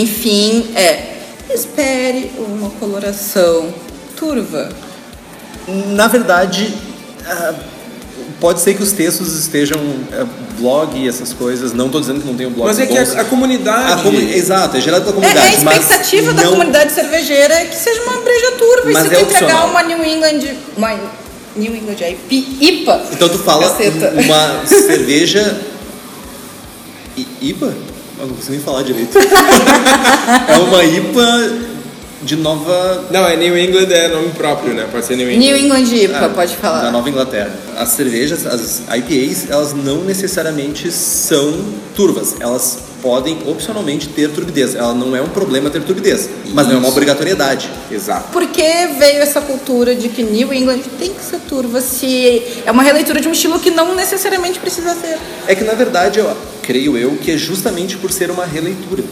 [0.00, 1.14] enfim, é
[1.52, 3.72] espere uma coloração
[4.16, 4.70] turva.
[5.68, 6.72] Na verdade,
[7.26, 7.54] ah,
[8.40, 9.78] pode ser que os textos estejam
[10.12, 10.26] ah,
[10.58, 11.72] blog e essas coisas.
[11.72, 12.66] Não estou dizendo que não tem um blog.
[12.66, 13.16] Mas é que bons.
[13.16, 13.92] a, a comunidade.
[14.00, 15.56] A comu- Exato, é gerado pela É, é comunidade.
[15.66, 18.90] a expectativa mas da não- comunidade cervejeira é que seja uma breja turva.
[18.92, 19.68] Mas e se é tu entregar opcional.
[19.70, 21.00] uma New England, uma
[21.56, 24.12] New England IP, IPA, Então tu fala Caceta.
[24.16, 25.73] um- uma cerveja.
[27.16, 27.74] I- IPA?
[28.20, 29.16] Eu não consigo nem falar direito.
[29.18, 31.52] é uma IPA
[32.22, 33.04] de Nova.
[33.10, 34.86] Não, é New England é nome próprio, né?
[34.90, 35.44] Pode ser New England.
[35.44, 36.82] New England IPA, Ah, pode falar.
[36.82, 37.50] Da Nova Inglaterra.
[37.76, 41.54] As cervejas, as IPAs, elas não necessariamente são
[41.94, 42.36] turvas.
[42.40, 44.74] Elas podem opcionalmente ter turbidez.
[44.74, 47.68] Ela não é um problema ter turbidez, mas não é uma obrigatoriedade.
[47.90, 48.32] Exato.
[48.32, 48.62] Por que
[48.98, 53.20] veio essa cultura de que New England tem que ser turva se é uma releitura
[53.20, 55.18] de um estilo que não necessariamente precisa ser?
[55.46, 59.04] É que na verdade, eu creio eu que é justamente por ser uma releitura.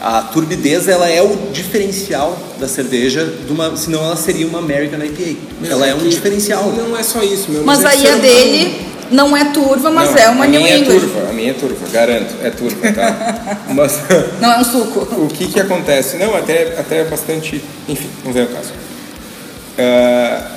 [0.00, 4.98] A turbidez ela é o diferencial da cerveja, de uma, senão ela seria uma American
[5.04, 5.36] IPA.
[5.68, 6.72] ela é um que diferencial.
[6.72, 7.64] Não é só isso, meu.
[7.64, 10.60] Mas é que aí a dele não é turva, mas Não, é uma a New
[10.60, 10.96] minha England.
[10.96, 12.34] É turva, a minha é turva, garanto.
[12.42, 13.58] É turva, tá?
[13.74, 14.00] Mas
[14.40, 15.00] Não é um suco.
[15.20, 16.16] o que que acontece?
[16.16, 17.62] Não, até, até bastante.
[17.88, 18.72] Enfim, não vem ao caso.
[19.76, 20.48] Ah,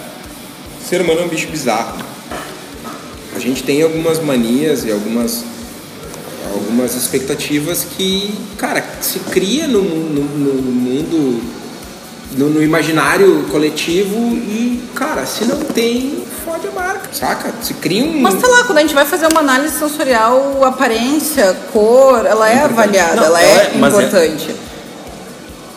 [0.80, 1.98] o ser humano é um bicho bizarro.
[3.36, 5.44] A gente tem algumas manias e algumas
[6.52, 11.42] algumas expectativas que, cara, se cria no, no, no mundo,
[12.38, 17.54] no, no imaginário coletivo e, cara, se não tem, fode a marca, saca?
[17.62, 18.20] Se cria um.
[18.22, 22.64] Mas sei lá, quando a gente vai fazer uma análise sensorial, aparência, cor, ela é
[22.64, 24.56] avaliada, Não, ela, ela é, é- mas é- importante.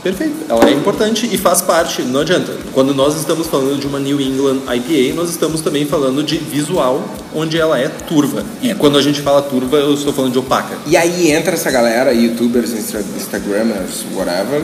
[0.07, 0.37] Perfeito.
[0.49, 2.53] Ela é importante e faz parte, não adianta.
[2.73, 7.03] Quando nós estamos falando de uma New England IPA, nós estamos também falando de visual,
[7.35, 8.45] onde ela é turva.
[8.63, 10.77] E quando a gente fala turva, eu estou falando de opaca.
[10.87, 14.63] E aí entra essa galera, youtubers, Insta- instagramers, whatever,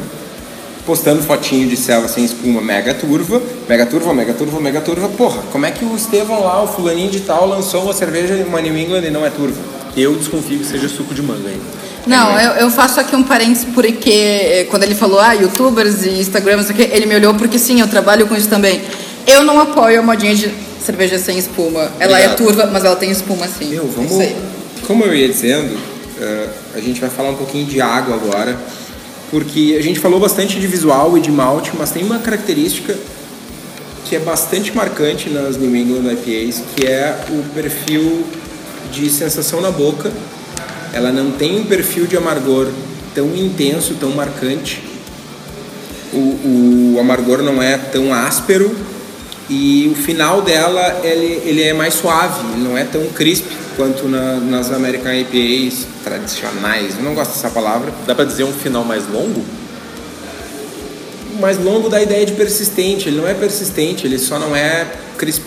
[0.86, 5.08] postando fotinho de selva sem espuma, mega turva, mega turva, mega turva, mega turva.
[5.08, 8.60] Porra, como é que o Estevão lá, o fulaninho de tal, lançou uma cerveja, uma
[8.60, 9.58] New England e não é turva?
[9.96, 11.60] Eu desconfio que seja suco de manga aí.
[12.06, 16.10] Não, eu, eu faço aqui um parênteses porque eh, quando ele falou, ah, youtubers e
[16.20, 18.80] Instagram, não sei o quê, ele me olhou porque sim, eu trabalho com isso também.
[19.26, 20.52] Eu não apoio a modinha de
[20.84, 21.90] cerveja sem espuma.
[22.00, 22.36] Ela é Obrigado.
[22.36, 23.66] turva, mas ela tem espuma sim.
[23.66, 24.10] Meu, vamos.
[24.10, 24.36] Isso aí.
[24.86, 25.78] Como eu ia dizendo,
[26.20, 28.58] eh, a gente vai falar um pouquinho de água agora,
[29.30, 32.96] porque a gente falou bastante de visual e de malte, mas tem uma característica
[34.04, 38.26] que é bastante marcante nas New England IPAs, que é o perfil
[38.92, 40.12] de sensação na boca.
[40.92, 42.68] Ela não tem um perfil de amargor
[43.14, 44.82] tão intenso, tão marcante.
[46.12, 48.74] O, o amargor não é tão áspero
[49.48, 54.06] e o final dela ele, ele é mais suave, ele não é tão crisp quanto
[54.06, 56.96] na- nas American IPAs tradicionais.
[56.98, 57.90] Eu não gosto dessa palavra.
[58.06, 59.42] Dá pra dizer um final mais longo?
[61.40, 63.08] Mais longo da ideia de persistente.
[63.08, 65.46] Ele não é persistente, ele só não é crisp.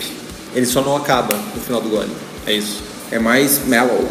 [0.54, 2.10] Ele só não acaba no final do gole.
[2.46, 2.82] É isso.
[3.12, 4.04] É mais mellow.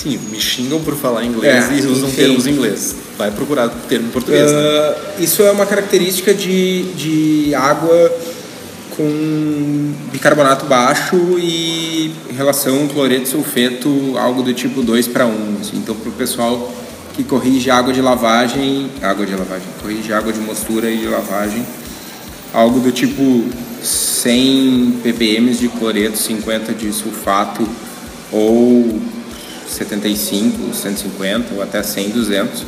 [0.00, 2.16] Sim, me xingam por falar inglês É, e usam enfim.
[2.16, 2.94] termos em inglês.
[3.18, 4.50] Vai procurar termo em português.
[4.52, 4.58] né?
[4.58, 8.12] Ah, isso é uma característica de, de água
[8.96, 15.56] com bicarbonato baixo e relação cloreto sulfeto, algo do tipo 2 para 1.
[15.74, 16.72] Então, para o pessoal
[17.14, 21.66] que corrige água de lavagem, água de lavagem, corrige água de mostura e de lavagem,
[22.54, 23.44] algo do tipo
[23.82, 27.68] 100 ppm de cloreto, 50 de sulfato
[28.30, 29.00] ou
[29.68, 32.66] 75, 150 ou até 100, 200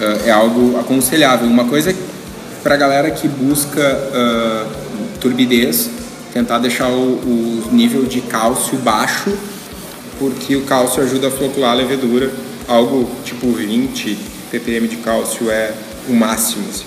[0.00, 1.46] ah, é algo aconselhável.
[1.46, 1.94] Uma coisa
[2.62, 4.66] para a galera que busca ah,
[5.20, 5.90] turbidez,
[6.32, 9.32] tentar deixar o, o nível de cálcio baixo,
[10.18, 12.30] porque o cálcio ajuda a flocular a levedura.
[12.66, 14.16] Algo tipo 20
[14.50, 15.72] ppm de cálcio é
[16.08, 16.64] o máximo.
[16.68, 16.86] Assim.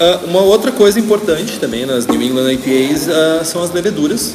[0.00, 4.34] Ah, uma outra coisa importante também nas New England IPAs ah, são as leveduras.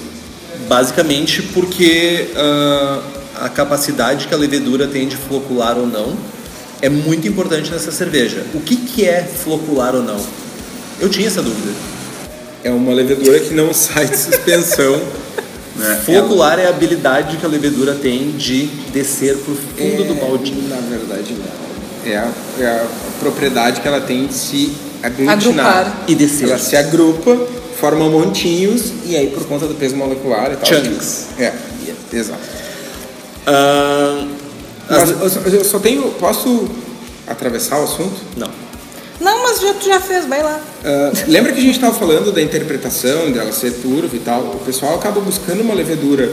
[0.68, 3.02] Basicamente porque ah,
[3.44, 6.16] a capacidade que a levedura tem de flocular ou não
[6.82, 8.46] é muito importante nessa cerveja.
[8.54, 10.18] O que, que é flocular ou não?
[11.00, 11.72] Eu tinha essa dúvida.
[12.64, 15.02] É uma levedura que não sai de suspensão.
[15.76, 16.02] né?
[16.06, 20.70] Flocular é a habilidade que a levedura tem de descer pro fundo do É, baldinho.
[20.70, 22.10] Na verdade, não.
[22.12, 22.88] É a, é a
[23.20, 25.38] propriedade que ela tem de se aglutinar.
[25.38, 26.04] Agrupar.
[26.08, 26.48] E descer.
[26.48, 27.38] Ela se agrupa,
[27.78, 30.66] forma montinhos e aí por conta do peso molecular e tal.
[30.66, 31.28] Chunks.
[31.38, 31.52] É,
[32.14, 32.63] exato.
[33.46, 34.26] Ah,
[34.90, 36.04] Mas as- eu só- eu só tenho.
[36.20, 36.68] Posso
[37.28, 38.16] atravessar o assunto?
[38.38, 38.50] Não.
[39.20, 40.60] Não, mas já, tu já fez, vai lá.
[40.84, 44.42] Ah, lembra que a gente estava falando da interpretação dela ser turva e tal?
[44.42, 46.32] O pessoal acaba buscando uma levedura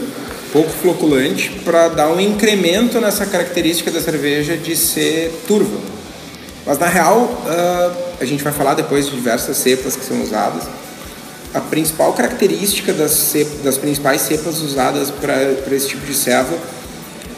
[0.51, 5.77] pouco floculante para dar um incremento nessa característica da cerveja de ser turva.
[6.65, 10.63] Mas na real, ah, a gente vai falar depois de diversas cepas que são usadas.
[11.53, 16.57] A principal característica das, cep- das principais cepas usadas para esse tipo de serva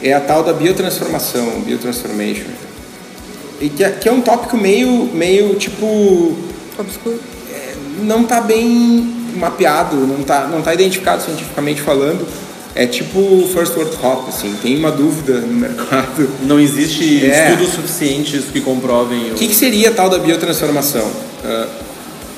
[0.04, 2.44] é a tal da biotransformação, biotransformation.
[3.60, 6.36] E que é, que é um tópico meio, meio tipo
[6.78, 7.18] Obscuro.
[8.02, 12.26] não está bem mapeado, não está não tá identificado cientificamente falando.
[12.76, 16.28] É tipo first world hop, assim, tem uma dúvida no mercado.
[16.42, 17.52] Não existe É.
[17.52, 19.36] estudos suficientes que comprovem O o.
[19.36, 21.08] que, que seria a tal da biotransformação?
[21.44, 21.68] Ah,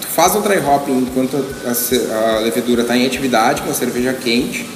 [0.00, 3.74] tu faz o dry hopping enquanto a, ce- a levedura está em atividade com a
[3.74, 4.66] cerveja quente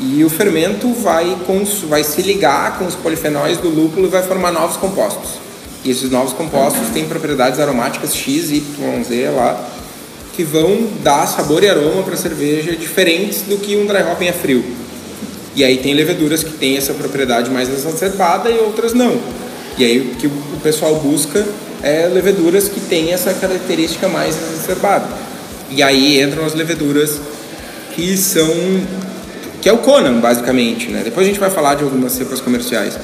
[0.00, 4.22] e o fermento vai, cons- vai se ligar com os polifenóis do lúpulo e vai
[4.22, 5.32] formar novos compostos.
[5.84, 9.68] E esses novos compostos têm propriedades aromáticas X, Y, Z lá
[10.34, 14.28] que vão dar sabor e aroma para a cerveja diferentes do que um dry hopping
[14.28, 14.64] a frio.
[15.54, 19.20] E aí tem leveduras que têm essa propriedade mais exacerbada e outras não.
[19.76, 21.44] E aí o que o pessoal busca
[21.82, 25.08] é leveduras que têm essa característica mais exacerbada.
[25.70, 27.20] E aí entram as leveduras
[27.94, 28.48] que são
[29.60, 31.02] que é o Conan, basicamente, né?
[31.04, 32.98] Depois a gente vai falar de algumas cepas comerciais.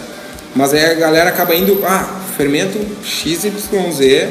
[0.54, 4.28] Mas aí a galera acaba indo, ah, fermento XYZ,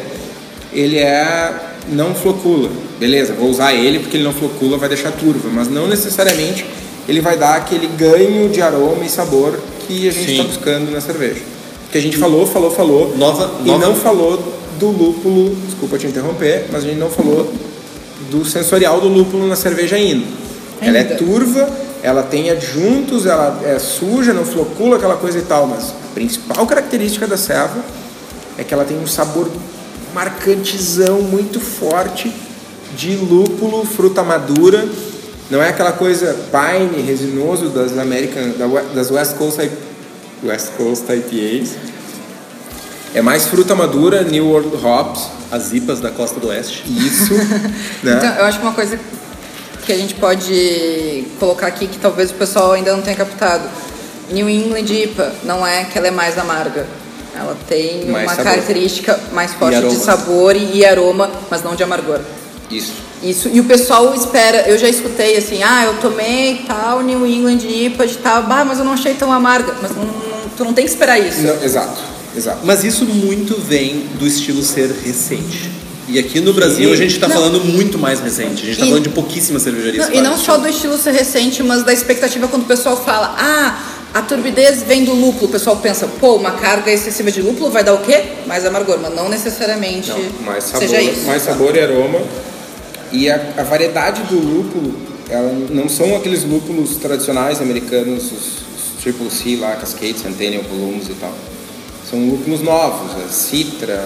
[0.73, 1.53] ele é
[1.91, 2.69] não flocula.
[2.99, 6.65] Beleza, vou usar ele porque ele não flocula, vai deixar turva, mas não necessariamente
[7.07, 10.99] ele vai dar aquele ganho de aroma e sabor que a gente está buscando na
[10.99, 11.41] cerveja.
[11.91, 14.37] Que a gente falou, falou, falou, Nova- e nova- não falou
[14.79, 17.53] do lúpulo, desculpa te interromper, mas a gente não falou
[18.31, 20.25] do sensorial do lúpulo na cerveja ainda.
[20.81, 21.15] Ela é Ainda.
[21.15, 21.69] turva,
[22.03, 26.65] ela tem adjuntos, ela é suja, não flocula, aquela coisa e tal, mas a principal
[26.67, 27.83] característica da serva
[28.57, 29.49] é que ela tem um sabor
[30.13, 32.33] marcantezão muito forte
[32.95, 34.87] de lúpulo, fruta madura.
[35.49, 38.53] Não é aquela coisa pine, resinoso das American,
[38.93, 39.69] das West Coast,
[40.43, 41.75] West Coast IPAs.
[43.13, 45.29] É mais fruta madura, New World Hops.
[45.51, 46.83] As IPAs da costa do oeste.
[46.87, 47.33] Isso,
[48.03, 48.17] né?
[48.17, 48.99] Então, eu acho que uma coisa
[49.85, 53.63] que a gente pode colocar aqui que talvez o pessoal ainda não tenha captado.
[54.31, 56.87] New England IPA não é que ela é mais amarga.
[57.37, 58.43] Ela tem Mais uma sabor.
[58.51, 62.19] característica mais forte de sabor e, e aroma, mas não de amargor.
[62.71, 62.93] Isso.
[63.21, 67.59] Isso, e o pessoal espera, eu já escutei assim, ah, eu tomei tal New England
[67.67, 69.75] IPA de tal, bah, mas eu não achei tão amarga.
[69.81, 71.41] Mas não, não- tu não tem que esperar isso.
[71.41, 71.99] Não, exato,
[72.35, 72.59] exato.
[72.63, 75.69] Mas isso muito vem do estilo ser recente.
[76.07, 78.61] E aqui no Brasil a gente está falando muito mais recente.
[78.61, 80.07] A gente está falando de pouquíssimas cervejarias.
[80.07, 83.35] Não, e não só do estilo ser recente, mas da expectativa quando o pessoal fala,
[83.37, 85.47] ah, a turbidez vem do lúpulo.
[85.47, 88.23] O pessoal pensa, pô, uma carga excessiva de lúpulo vai dar o quê?
[88.45, 91.25] Mais amargor, mas não necessariamente Não, mais sabor, seja isso.
[91.25, 92.21] mais sabor e aroma.
[93.11, 94.95] E a, a variedade do lúpulo,
[95.29, 101.09] ela não são aqueles lúpulos tradicionais americanos, os, os Triple C lá, Cascade, Centennial, Volumes
[101.09, 101.33] e tal.
[102.09, 104.01] São lúpulos novos, a Citra,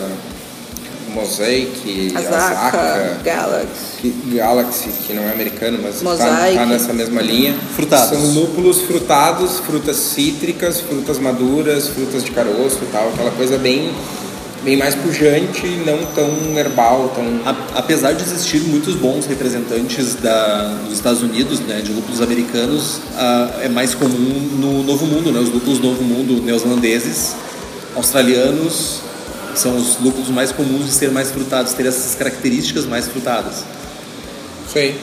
[1.14, 3.68] Mosaic, Azaka, Azaka, Galaxy.
[4.02, 6.58] que- Galaxy, que não é americano, mas está Mosaic.
[6.58, 7.56] tá nessa mesma linha.
[7.76, 8.18] Frutados.
[8.18, 13.92] São lúpulos frutados, frutas cítricas, frutas maduras, frutas de caroço e tal, aquela coisa bem,
[14.64, 17.24] bem mais pujante, não tão herbal, tão...
[17.46, 23.00] A- apesar de existir muitos bons representantes da, dos Estados Unidos, né, de lúpulos americanos,
[23.62, 27.36] é mais comum no Novo Mundo, né, os lúpulos do Novo Mundo neozelandeses,
[27.96, 29.02] australianos,
[29.56, 33.64] são os lúpulos mais comuns de ser mais frutados, ter essas características mais frutadas.
[34.76, 34.96] Aí.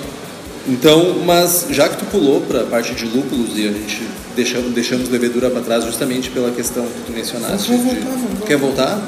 [0.68, 4.02] Então, mas já que tu pulou para a parte de lúpulos e a gente
[4.34, 7.68] deixamos, deixamos levedura para trás justamente pela questão que tu mencionaste.
[7.70, 8.46] Vamos de- voltar, vamos voltar.
[8.46, 9.02] Quer voltar?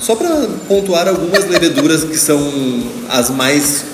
[0.00, 2.40] Só para pontuar algumas leveduras que são
[3.08, 3.84] as mais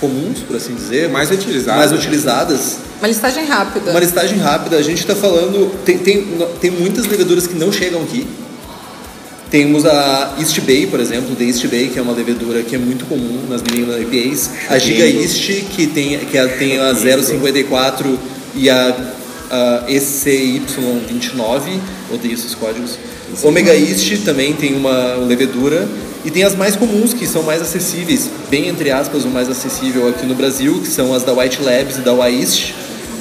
[0.00, 1.78] comuns, por assim dizer, Mais utilizadas.
[1.90, 2.76] mais utilizadas.
[2.98, 3.90] Uma listagem rápida.
[3.92, 5.70] Uma listagem rápida, a gente está falando.
[5.84, 6.26] Tem, tem,
[6.60, 8.26] tem muitas leveduras que não chegam aqui.
[9.50, 12.78] Temos a East Bay, por exemplo, da East Bay, que é uma levedura que é
[12.78, 14.50] muito comum nas New England IPAs.
[14.68, 18.16] A Giga East, que tem, que é- tem a 054
[18.54, 18.94] e a,
[19.50, 21.80] a ECY29,
[22.12, 22.96] odeio esses códigos.
[23.42, 25.88] Omega East também tem uma levedura.
[26.24, 30.06] E tem as mais comuns, que são mais acessíveis, bem entre aspas, o mais acessível
[30.06, 32.74] aqui no Brasil, que são as da White Labs e da Wyeast.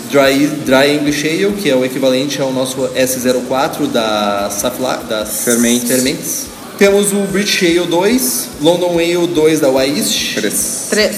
[0.09, 5.87] Dry, Dry English Ale, que é o equivalente ao nosso S04 da, Safla, da Fermentes.
[5.87, 6.45] Fermentes.
[6.79, 10.35] Temos o British Ale 2, London Ale 2 da Wyeast.
[10.35, 10.87] Três.
[10.89, 11.15] Três.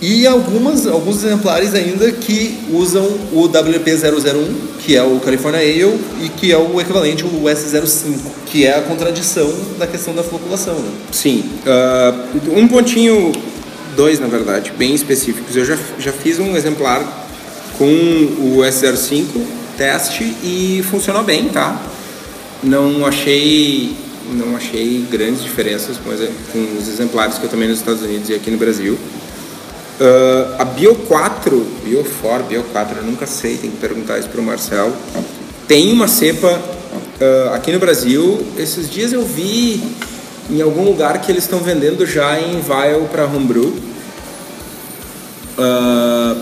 [0.00, 4.48] E algumas, alguns exemplares ainda que usam o WP001,
[4.80, 8.14] que é o California Ale, e que é o equivalente ao S05,
[8.46, 10.74] que é a contradição da questão da floculação.
[10.74, 10.90] Né?
[11.12, 11.44] Sim.
[11.66, 12.14] ah,
[12.54, 13.32] um pontinho,
[13.96, 15.56] dois na verdade, bem específicos.
[15.56, 17.25] Eu já, já fiz um exemplar
[17.78, 19.26] com o S05
[19.76, 21.80] teste e funcionou bem, tá?
[22.62, 23.94] Não achei,
[24.32, 28.28] não achei grandes diferenças com, exe- com os exemplares que eu tomei nos Estados Unidos
[28.30, 28.98] e aqui no Brasil.
[30.00, 34.28] Ah, a Bio 4, Bio 4, Bio 4, eu nunca sei, tem que perguntar isso
[34.28, 34.92] pro Marcel.
[35.68, 36.60] Tem uma cepa
[37.20, 38.44] ah, aqui no Brasil.
[38.58, 39.82] Esses dias eu vi
[40.50, 43.74] em algum lugar que eles estão vendendo já em vial para homebrew.
[45.58, 46.36] Ah,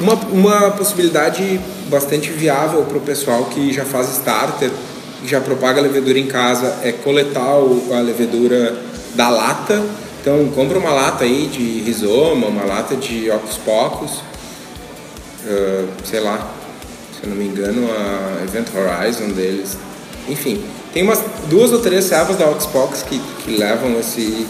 [0.00, 4.70] uma, uma possibilidade bastante viável para o pessoal que já faz starter,
[5.24, 8.76] já propaga a levedura em casa, é coletar a levedura
[9.14, 9.82] da lata.
[10.20, 14.20] Então, compra uma lata aí de rizoma, uma lata de Ocus Pocus,
[15.46, 16.52] ah, sei lá,
[17.14, 19.76] se eu não me engano, a Event Horizon deles.
[20.28, 24.46] Enfim, tem umas duas ou três servas da Pocus que, que levam esse.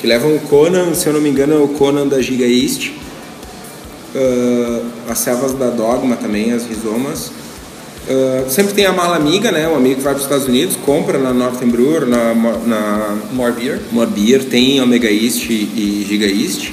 [0.00, 2.90] que levam o Conan, se eu não me engano, é o Conan da Giga East.
[4.14, 7.30] Ah, as servas da Dogma também, as rizomas.
[8.08, 9.68] Ah, sempre tem a mala amiga, né?
[9.68, 13.52] O amigo que vai para os Estados Unidos, compra na Northern Brewer, na, na More
[13.52, 13.80] beer.
[13.92, 16.72] More Beer, tem Omega East e Giga East.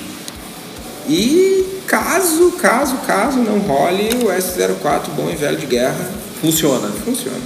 [1.10, 6.12] E caso, caso, caso não role, o S04, bom e velho de guerra,
[6.42, 6.90] Funciona.
[7.06, 7.38] funciona.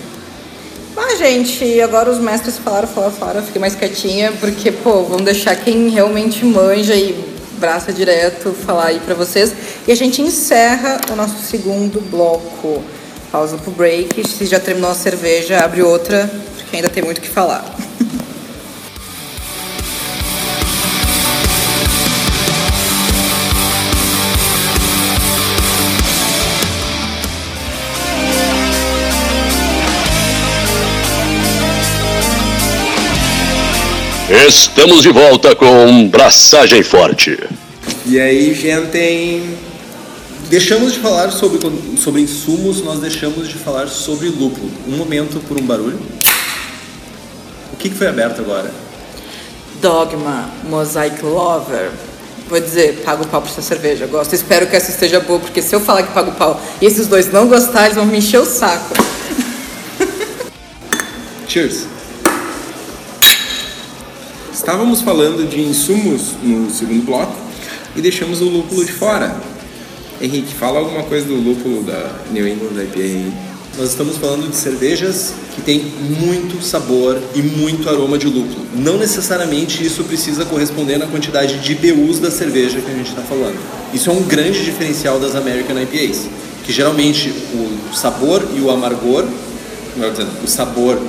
[0.97, 5.23] Ah, gente, agora os mestres falaram, falaram, falaram, eu fiquei mais quietinha, porque, pô, vamos
[5.23, 7.15] deixar quem realmente manja e
[7.59, 9.53] braça direto falar aí pra vocês.
[9.87, 12.83] E a gente encerra o nosso segundo bloco.
[13.31, 14.27] Pausa pro break.
[14.27, 17.65] Se já terminou a cerveja, abre outra, porque ainda tem muito o que falar.
[34.47, 37.37] Estamos de volta com Braçagem Forte.
[38.05, 39.43] E aí, gente,
[40.51, 41.59] Deixamos de falar sobre,
[41.95, 44.69] sobre insumos, nós deixamos de falar sobre lúpulo.
[44.85, 45.97] Um momento por um barulho.
[47.71, 48.69] O que, que foi aberto agora?
[49.81, 51.89] Dogma, Mosaic Lover.
[52.49, 54.05] Vou dizer, pago pau por essa cerveja.
[54.07, 54.35] Gosto.
[54.35, 57.31] Espero que essa esteja boa, porque se eu falar que pago pau e esses dois
[57.31, 58.93] não gostarem, eles vão me encher o saco.
[61.47, 61.85] Cheers.
[64.53, 67.37] estávamos falando de insumos no segundo bloco
[67.95, 69.50] e deixamos o lúpulo de fora.
[70.21, 73.33] Henrique, fala alguma coisa do lúpulo da New England IPA.
[73.75, 78.67] Nós estamos falando de cervejas que têm muito sabor e muito aroma de lúpulo.
[78.75, 83.23] Não necessariamente isso precisa corresponder na quantidade de IBUs da cerveja que a gente está
[83.23, 83.57] falando.
[83.91, 86.27] Isso é um grande diferencial das American IPAs,
[86.63, 89.25] que geralmente o sabor e o amargor,
[89.95, 91.01] melhor dizendo, o sabor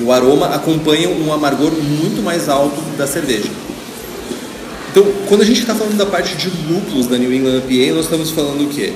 [0.00, 3.50] e o aroma acompanham um amargor muito mais alto da cerveja.
[4.96, 8.04] Então, quando a gente está falando da parte de lúpulos da New England IPA, nós
[8.06, 8.94] estamos falando o quê?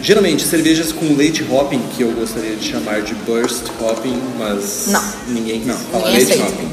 [0.00, 5.02] Geralmente, cervejas com leite hopping, que eu gostaria de chamar de burst hopping, mas Não.
[5.28, 6.50] ninguém Não, fala Ninguém leite aceita.
[6.50, 6.68] hopping.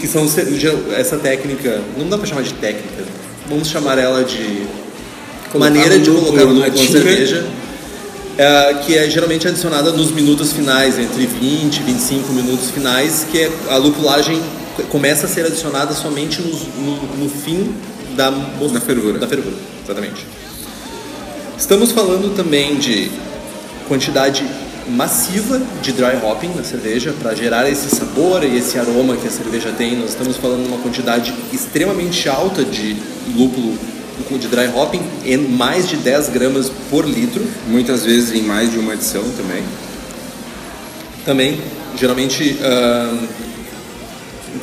[0.00, 0.26] Que são
[0.96, 3.04] essa técnica, não dá para chamar de técnica,
[3.46, 4.62] vamos chamar ela de
[5.52, 7.46] Colocar maneira um de colocar o na lúpulo na cerveja,
[8.38, 13.38] é, que é geralmente adicionada nos minutos finais, entre 20 e 25 minutos finais, que
[13.38, 14.40] é, a lupulagem
[14.90, 17.72] começa a ser adicionada somente nos- no, no fim
[18.16, 19.18] da, Da fervura.
[19.18, 20.26] Da fervura, exatamente.
[21.58, 23.10] Estamos falando também de
[23.88, 24.44] quantidade
[24.88, 29.30] massiva de dry hopping na cerveja para gerar esse sabor e esse aroma que a
[29.30, 29.96] cerveja tem.
[29.96, 32.96] Nós estamos falando de uma quantidade extremamente alta de
[33.36, 33.78] lúpulo
[34.38, 37.44] de dry hopping, em mais de 10 gramas por litro.
[37.68, 39.62] Muitas vezes em mais de uma edição também.
[41.24, 41.60] Também,
[41.98, 43.18] geralmente, ahn,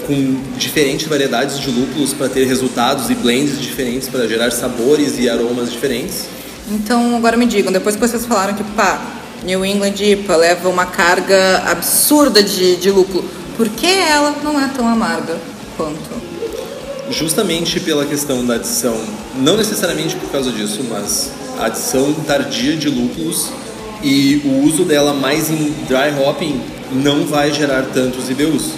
[0.06, 5.30] com diferentes variedades de lúpulos para ter resultados e blends diferentes para gerar sabores e
[5.30, 6.26] aromas diferentes.
[6.72, 9.02] Então, agora me digam, depois que vocês falaram que, pá,
[9.44, 13.24] New England IPA leva uma carga absurda de, de lúpulo,
[13.58, 15.38] por que ela não é tão amarga
[15.76, 16.30] quanto?
[17.10, 18.96] Justamente pela questão da adição,
[19.38, 23.50] não necessariamente por causa disso, mas a adição tardia de lúpulos
[24.04, 26.62] e o uso dela mais em dry hopping
[26.92, 28.74] não vai gerar tantos IBUs.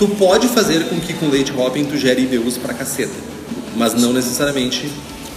[0.00, 3.12] Tu pode fazer com que com leite hopping tu gere IBUs pra caceta,
[3.76, 4.90] mas não necessariamente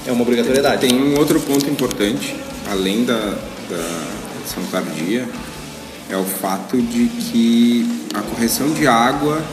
[0.08, 0.88] é uma obrigatoriedade.
[0.88, 2.34] Tem um outro ponto importante,
[2.72, 3.14] além da,
[3.70, 5.28] da edição tardia,
[6.10, 9.44] é o fato de que a correção de água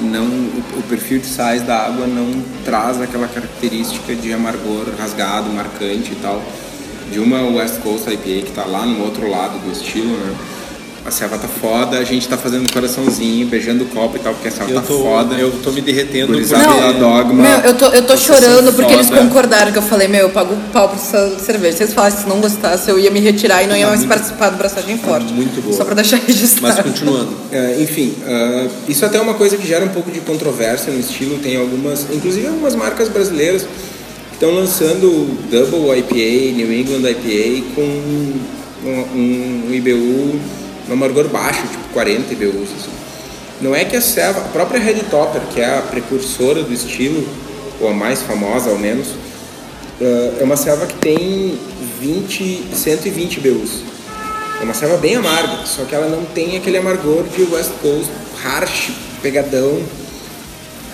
[0.00, 6.10] não o perfil de sais da água não traz aquela característica de amargor rasgado, marcante
[6.10, 6.42] e tal
[7.12, 10.36] de uma West Coast IPA que está lá no outro lado do estilo, né?
[11.02, 14.48] A selva tá foda, a gente tá fazendo coraçãozinho, beijando o copo e tal, porque
[14.48, 15.34] a selva Eu tá tô, foda.
[15.36, 17.42] eu tô me derretendo porque- da Dogma.
[17.42, 19.22] Meu, eu tô, eu tô vocês chorando porque eles foda.
[19.22, 21.78] concordaram que eu falei, meu, eu pago pau por essa cerveja.
[21.78, 24.50] Se eles falassem se não gostasse, eu ia me retirar e não ia mais participar
[24.50, 25.32] do Braçagem Forte.
[25.32, 25.74] muito boa.
[25.74, 26.76] Só pra deixar registrado.
[26.76, 27.30] Mas continuando.
[27.50, 31.00] É, enfim, ah, isso até é uma coisa que gera um pouco de controvérsia no
[31.00, 31.38] estilo.
[31.38, 35.08] Tem algumas, inclusive algumas marcas brasileiras que estão lançando
[35.50, 37.80] Double IPA, New England IPA com
[38.84, 40.59] um, um IBU
[40.90, 42.68] no amargor baixo, tipo 40 IBUs.
[42.78, 42.90] assim.
[43.62, 47.26] Não é que a Seva, a própria Red Topper, que é a precursora do estilo,
[47.80, 49.06] ou a mais famosa ao menos,
[50.02, 51.58] ah, é uma selva que tem
[52.00, 53.70] 20, 120 IBUs.
[54.60, 58.10] É uma selva bem amarga, só que ela não tem aquele amargor de West Coast,
[58.44, 58.90] harsh,
[59.22, 59.80] pegadão.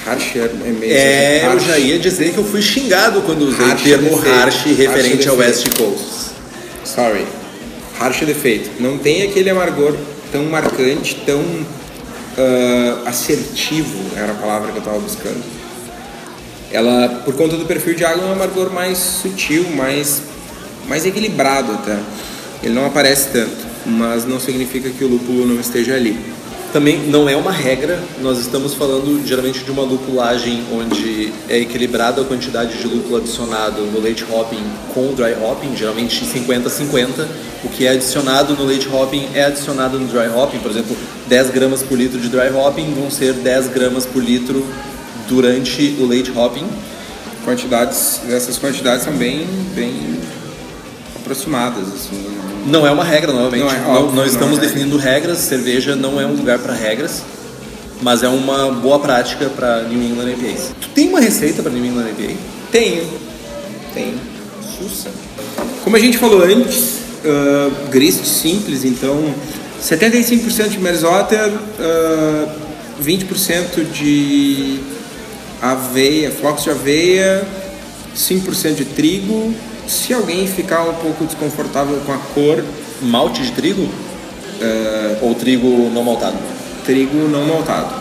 [0.05, 1.65] Harsh é meio É, eu harsh.
[1.67, 4.29] já ia dizer que eu fui xingado quando usei Harsh o termo defeito.
[4.39, 5.37] harsh referente Harsh ao.
[5.37, 6.05] West Coast.
[6.85, 7.27] Sorry.
[7.99, 8.71] Harsh defeito.
[8.81, 9.95] Não tem aquele amargor
[10.31, 11.43] tão marcante, tão
[12.39, 15.43] ah, assertivo, era a palavra que eu estava buscando.
[16.71, 20.23] Ela, por conta do perfil de água, é um amargor mais sutil, mais,
[20.89, 21.99] mais equilibrado até.
[22.63, 26.19] Ele não aparece tanto, mas não significa que o lúpulo não esteja ali.
[26.77, 32.20] Também não é uma regra, nós estamos falando geralmente de uma lupulagem onde é equilibrada
[32.20, 34.62] a quantidade de lúpulo adicionado no leite hopping
[34.93, 37.27] com o dry hopping, geralmente 50-50.
[37.64, 40.95] O que é adicionado no leite hopping é adicionado no dry hopping, por exemplo,
[41.27, 44.62] 10 gramas por litro de dry hopping vão ser 10 gramas por litro
[45.27, 46.66] durante o leite hopping.
[47.43, 50.20] Quantidades, essas quantidades são bem, bem
[51.22, 52.36] aproximadas, assim.
[52.67, 53.61] Não- Não é uma regra, novamente.
[53.62, 54.61] Não é, Não, óbvio, não não estamos é.
[54.62, 57.23] definindo regras, cerveja não é um lugar para regras,
[58.03, 60.73] mas é uma boa prática para New England IPAs.
[60.81, 62.35] Tu tem uma receita para New England IPA?
[62.71, 63.05] Tenho.
[63.95, 64.14] Tenho.
[64.79, 65.09] Sussa.
[65.83, 69.33] Como a gente falou antes, uh, grist simples, então
[69.81, 72.49] 75% de Merzotter, uh,
[73.01, 74.81] 20% de
[75.62, 77.47] aveia, flocos de aveia,
[78.14, 79.55] 5% de trigo.
[79.87, 82.64] Se alguém ficar um pouco desconfortável com a cor,
[83.03, 83.89] Malte de trigo?
[85.20, 86.37] Ou trigo não maltado?
[86.84, 87.95] trigo não maltado.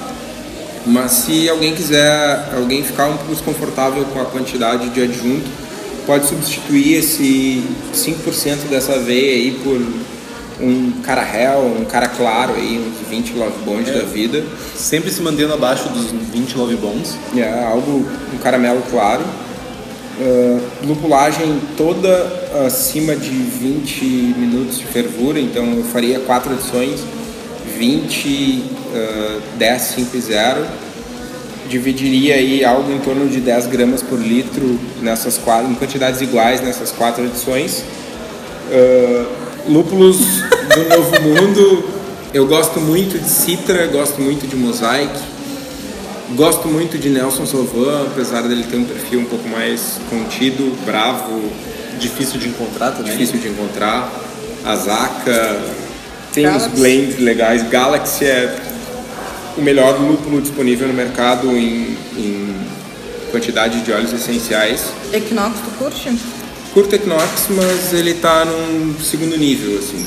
[0.86, 5.49] Mas se alguém quiser, alguém ficar um pouco desconfortável com a quantidade de adjunto,
[6.05, 7.63] pode substituir esse
[7.93, 9.81] 5% dessa aveia aí por
[10.63, 14.43] um cara réu, um cara claro aí, uns 20 love bond da vida.
[14.75, 17.17] Sempre se mantendo abaixo dos 20 love bombs.
[17.36, 19.23] É algo, um caramelo claro.
[20.18, 22.09] Ah, lupulagem toda
[22.66, 24.05] acima de 20
[24.38, 27.01] minutos de fervura, então eu faria quatro adições,
[27.78, 28.63] 20,
[28.93, 30.66] ah, 10, 5 e 0.
[31.68, 36.61] Dividiria aí algo em torno de 10 gramas por litro nessas quatro, em quantidades iguais
[36.61, 37.84] nessas quatro adições.
[38.72, 39.26] Ah,
[39.68, 41.84] lúpulos do Novo Mundo,
[42.34, 45.34] eu gosto muito de Citra, gosto muito de Mosaic.
[46.34, 51.51] Gosto muito de Nelson Sauvin, apesar dele ter um perfil um pouco mais contido, bravo,
[51.99, 53.11] Difícil de encontrar também.
[53.13, 54.11] difícil de encontrar.
[54.65, 55.61] Azaka,
[56.34, 56.76] tem uns Galaxy.
[56.80, 57.69] blends legais.
[57.69, 58.53] Galaxy é
[59.55, 62.55] o melhor lúpulo disponível no mercado em, em
[63.32, 64.86] quantidade de óleos essenciais.
[65.13, 66.11] Equinox, tu curte?
[66.73, 70.05] Curto Equinox, mas ele tá num segundo nível, assim.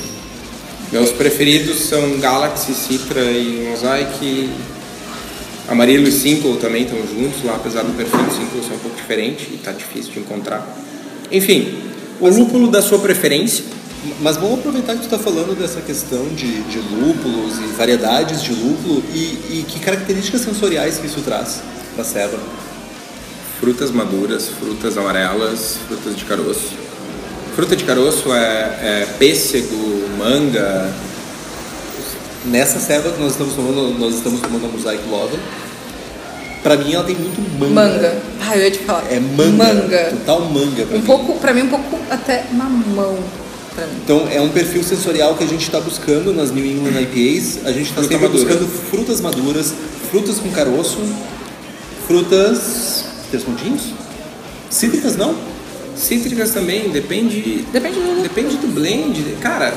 [0.93, 4.51] Meus preferidos são Galaxy, Citra e Mosaic.
[5.69, 8.97] Amarelo e Simple também estão juntos lá, apesar do perfil do Simple ser um pouco
[8.97, 10.67] diferente e tá difícil de encontrar.
[11.31, 11.75] Enfim,
[12.21, 13.65] o lúpulo da sua preferência.
[14.21, 18.53] Mas vamos aproveitar que tu está falando dessa questão de, de lúpulos e variedades de
[18.53, 21.61] lúpulo e, e que características sensoriais que isso traz
[21.95, 22.39] para a ceva.
[23.61, 26.73] Frutas maduras, frutas amarelas, frutas de caroço.
[27.57, 30.95] Fruta de caroço é, é pêssego, manga,
[32.51, 35.37] Nessa ceva que nós estamos tomando, nós estamos tomando a Mosaic Love.
[36.63, 37.75] Para mim ela tem muito manga.
[37.75, 38.23] Manga.
[38.41, 39.05] Ah, eu ia te falar.
[39.11, 39.65] É manga.
[39.75, 40.05] Manga.
[40.11, 41.07] Total manga pra Um mim.
[41.07, 43.19] pouco, pra mim, um pouco até mamão.
[43.75, 43.87] Pra.
[44.03, 47.67] Então é um perfil sensorial que a gente está buscando nas New England IPAs.
[47.67, 48.45] A gente está sempre madura.
[48.45, 49.75] buscando frutas maduras,
[50.11, 50.99] frutas com caroço,
[52.07, 53.05] frutas.
[53.31, 53.83] Três pontinhos?
[54.71, 55.35] Cítricas não?
[55.97, 57.67] Cítricas também, depende.
[57.73, 59.37] Depende do- Depende do blend.
[59.41, 59.75] Cara,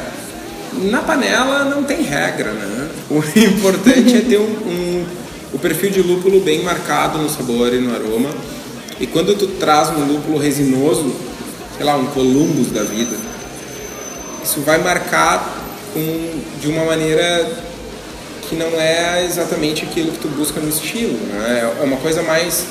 [0.74, 2.90] na panela não tem regra, né?
[3.10, 5.06] O importante é ter um, um,
[5.54, 8.30] o perfil de lúpulo bem marcado no sabor e no aroma.
[9.00, 11.14] E quando tu traz um lúpulo resinoso,
[11.76, 13.16] sei lá, um Columbus da vida,
[14.44, 15.62] isso vai marcar
[15.94, 17.50] com, de uma maneira
[18.48, 21.18] que não é exatamente aquilo que tu busca no estilo.
[21.34, 21.74] Né?
[21.80, 22.66] É uma coisa mais,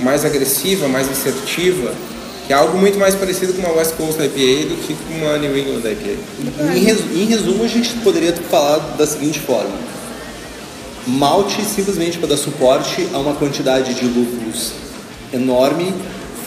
[0.00, 1.92] mais agressiva, mais assertiva,
[2.46, 5.36] que é algo muito mais parecido com uma West Coast IPA do que com uma
[5.38, 6.16] New England IPA.
[6.74, 9.74] Em, em resumo, a gente poderia falar da seguinte forma:
[11.06, 14.72] malte simplesmente para dar suporte a uma quantidade de lúpulos
[15.32, 15.92] enorme,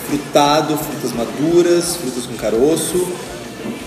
[0.08, 3.08] frutado, frutas maduras, frutas com caroço,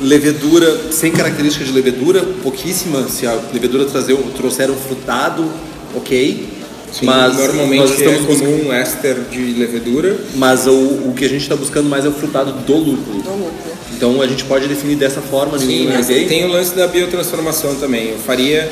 [0.01, 3.09] levedura sem característica de levedura, pouquíssima.
[3.09, 5.51] Se a levedura trazer, trouxer um frutado,
[5.95, 6.62] ok.
[6.93, 10.17] Sim, mas normalmente nós estamos é buscando- comum um éster de levedura.
[10.35, 10.73] mas o,
[11.09, 13.23] o que a gente está buscando mais é o frutado do lúpulo.
[13.23, 13.73] Do lúpulo.
[13.97, 16.29] Então a gente pode definir dessa forma Sim, mas IPA.
[16.29, 18.11] tem o lance da biotransformação também.
[18.11, 18.71] Eu faria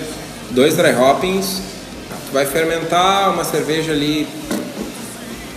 [0.50, 1.62] dois dry hoppings,
[2.28, 4.26] tu vai fermentar uma cerveja ali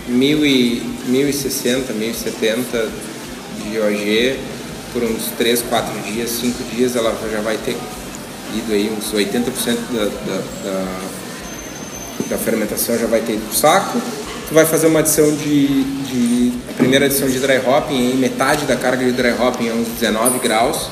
[0.08, 2.88] 1000 e, 1060, 1070
[3.70, 4.36] de OG
[4.92, 7.76] por uns 3, 4 dias, 5 dias ela já vai ter
[8.56, 9.42] ido aí uns 80%
[9.92, 10.84] da, da, da,
[12.28, 14.00] da fermentação já vai ter ido pro saco.
[14.48, 18.66] Tu vai fazer uma adição de, de a primeira adição de dry hopping em metade
[18.66, 20.88] da carga de dry hopping a uns 19 graus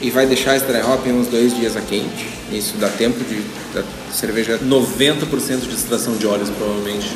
[0.00, 2.28] e vai deixar esse dry hopping uns dois dias a quente.
[2.50, 3.42] Isso dá tempo de
[3.74, 3.82] da
[4.12, 7.10] cerveja 90% de extração de óleos, provavelmente.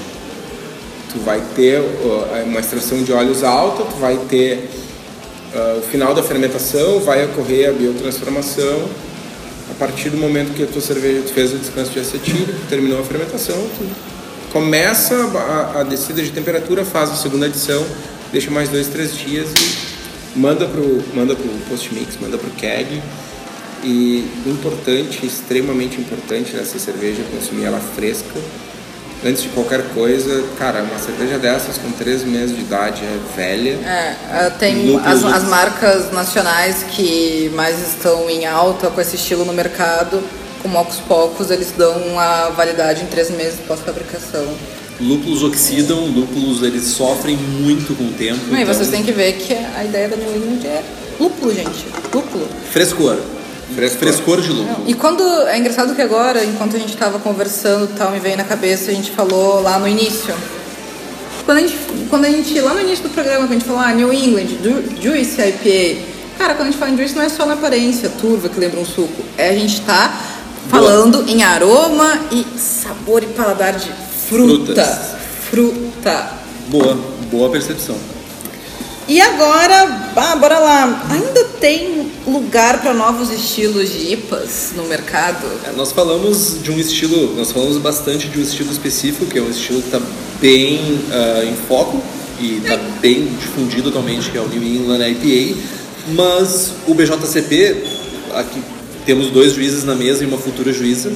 [1.13, 4.69] tu vai ter ó, uma extração de óleos alta, tu vai ter
[5.55, 8.89] ah, o final da fermentação, vai ocorrer a biotransformação.
[9.79, 13.05] Partir do momento que a tua cerveja tu fez o descanso de acetílico, terminou a
[13.05, 13.89] fermentação, tu
[14.53, 17.87] começa a, a descida de temperatura, faz a segunda adição,
[18.33, 19.49] deixa mais dois, três dias
[20.35, 23.01] e manda pro manda pro post mix, manda pro keg.
[23.85, 28.41] E importante, extremamente importante nessa cerveja consumir ela fresca
[29.25, 33.79] antes de qualquer coisa, cara, uma cerveja dessas com 3 meses de idade é velha.
[33.85, 39.53] É, tem as, as marcas nacionais que mais estão em alta com esse estilo no
[39.53, 40.23] mercado,
[40.63, 44.47] como aos poucos, eles dão a validade em três meses pós-fabricação.
[45.01, 48.41] Lúpulos oxidam, lúpulos eles sofrem muito com o tempo.
[48.51, 50.83] E então- vocês têm que ver que a ideia da New England é
[51.21, 51.87] lúpulo, gente.
[52.13, 52.49] Lúpulo.
[52.73, 53.17] Frescor.
[53.75, 53.99] Frescor.
[53.99, 54.85] Frescor de lúpulo.
[54.87, 55.23] E quando.
[55.49, 58.91] É engraçado que agora, enquanto a gente tava conversando e tal, me veio na cabeça,
[58.91, 60.35] a gente falou lá no início.
[61.45, 61.77] Quando a gente,
[62.11, 64.47] quando a gente lá no início do programa, quando a gente falou, ah, New England,
[64.63, 66.01] Ju- Juice IPA.
[66.39, 68.79] Cara, quando a gente fala em Juice não é só na aparência, turva, que lembra
[68.81, 69.23] um suco.
[69.37, 70.15] É a gente tá
[70.69, 73.91] falando em aroma e sabor e paladar de
[74.29, 74.65] fruta.
[74.75, 74.99] Frutas.
[75.51, 76.31] Fruta.
[76.69, 76.99] Boa,
[77.31, 77.97] boa percepção.
[79.09, 81.09] E agora, ah, bora lá.
[81.11, 85.47] Ainda tem lugar para novos estilos de IPAs no mercado?
[85.65, 89.43] É, Nós falamos de um estilo, nós falamos bastante de um estilo específico, que é
[89.43, 90.01] um estilo que está
[90.39, 92.03] bem ah, em foco
[92.39, 95.59] e está bem difundido atualmente, que é o New England IPA,
[96.09, 97.85] mas o BJCP,
[98.35, 98.63] aqui
[99.07, 101.11] temos dois juízes na mesa e uma futura juíza,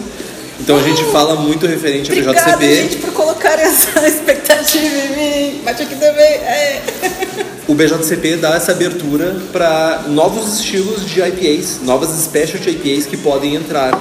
[0.63, 2.75] então a gente fala muito referente ao Obrigada, BJCP.
[2.77, 5.17] gente, por colocar essa expectativa em
[5.53, 5.61] mim.
[5.65, 6.25] Bate aqui também.
[6.25, 6.83] É.
[7.69, 13.55] O BJCP dá essa abertura para novos estilos de IPAs, novas specialty IPAs que podem
[13.55, 13.99] entrar.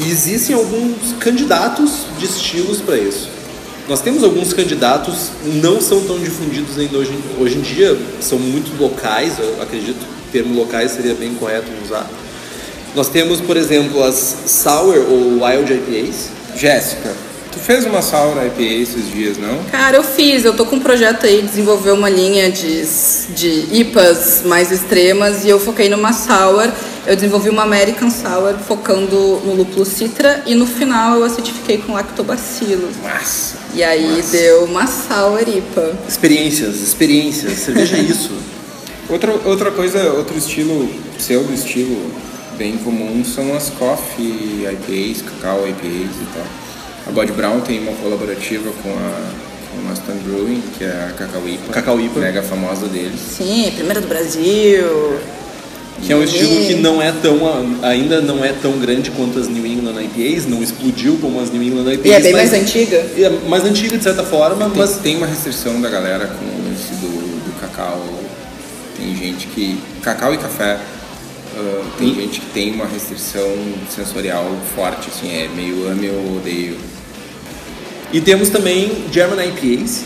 [0.00, 3.28] E existem alguns candidatos de estilos para isso.
[3.88, 5.30] Nós temos alguns candidatos,
[5.62, 9.98] não são tão difundidos ainda hoje, em- hoje em dia, são muito locais, eu acredito
[10.00, 12.10] que o termo locais seria bem correto usar.
[12.96, 17.12] Nós temos, por exemplo, as Sour ou Wild IPAs, Jéssica,
[17.52, 19.64] tu fez uma Sour IPA esses dias, não?
[19.64, 20.46] Cara, eu fiz.
[20.46, 22.86] Eu tô com um projeto aí de desenvolver uma linha de,
[23.34, 26.72] de IPAs mais extremas e eu foquei numa sour.
[27.06, 31.92] Eu desenvolvi uma American Sour focando no lúpulo citra e no final eu acidifiquei com
[31.92, 32.96] lactobacillus.
[33.02, 33.58] Massa.
[33.74, 35.98] E aí deu uma sour IPA.
[36.08, 38.32] experiências, experiências, cerveja é isso.
[39.06, 40.88] Outra, outra coisa, outro estilo,
[41.18, 42.10] pseudo estilo
[42.58, 46.44] bem comum são as coffee IPAs, cacau IPAs e tal.
[47.08, 49.30] A Body Brown tem uma colaborativa com a,
[49.70, 51.72] com a Brewing, que é a Cacau IPA.
[51.72, 52.20] Cacau IPA.
[52.20, 53.20] Mega famosa deles.
[53.20, 55.18] Sim, primeira do Brasil.
[56.02, 57.38] Que é um estilo que não é tão,
[57.82, 61.62] ainda não é tão grande quanto as New England IPAs, não explodiu como as New
[61.62, 62.06] England IPAs.
[62.06, 63.06] E é bem mas- mais antiga.
[63.16, 66.72] e É mais antiga de certa forma, Mas mas tem uma restrição da galera com
[66.72, 67.08] esse do,
[67.44, 68.02] do cacau.
[68.96, 69.78] Tem gente que.
[70.02, 70.78] Cacau e café.
[71.56, 73.48] Ah, tem gente que tem uma restrição
[73.94, 74.44] sensorial
[74.74, 76.76] forte, assim, é meio ame ou odeio.
[78.12, 80.02] e temos também German IPAs,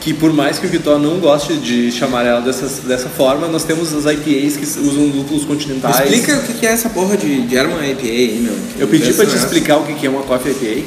[0.00, 3.64] que por mais que o Vitor não goste de chamar ela dessa, dessa forma, nós
[3.64, 6.00] temos as IPAs que usam lúpulos continentais.
[6.10, 8.54] Explica o que é essa porra de German IPA aí, meu.
[8.78, 9.44] Eu pedi pra te nessa.
[9.44, 10.86] explicar o que que é uma coffee IPA.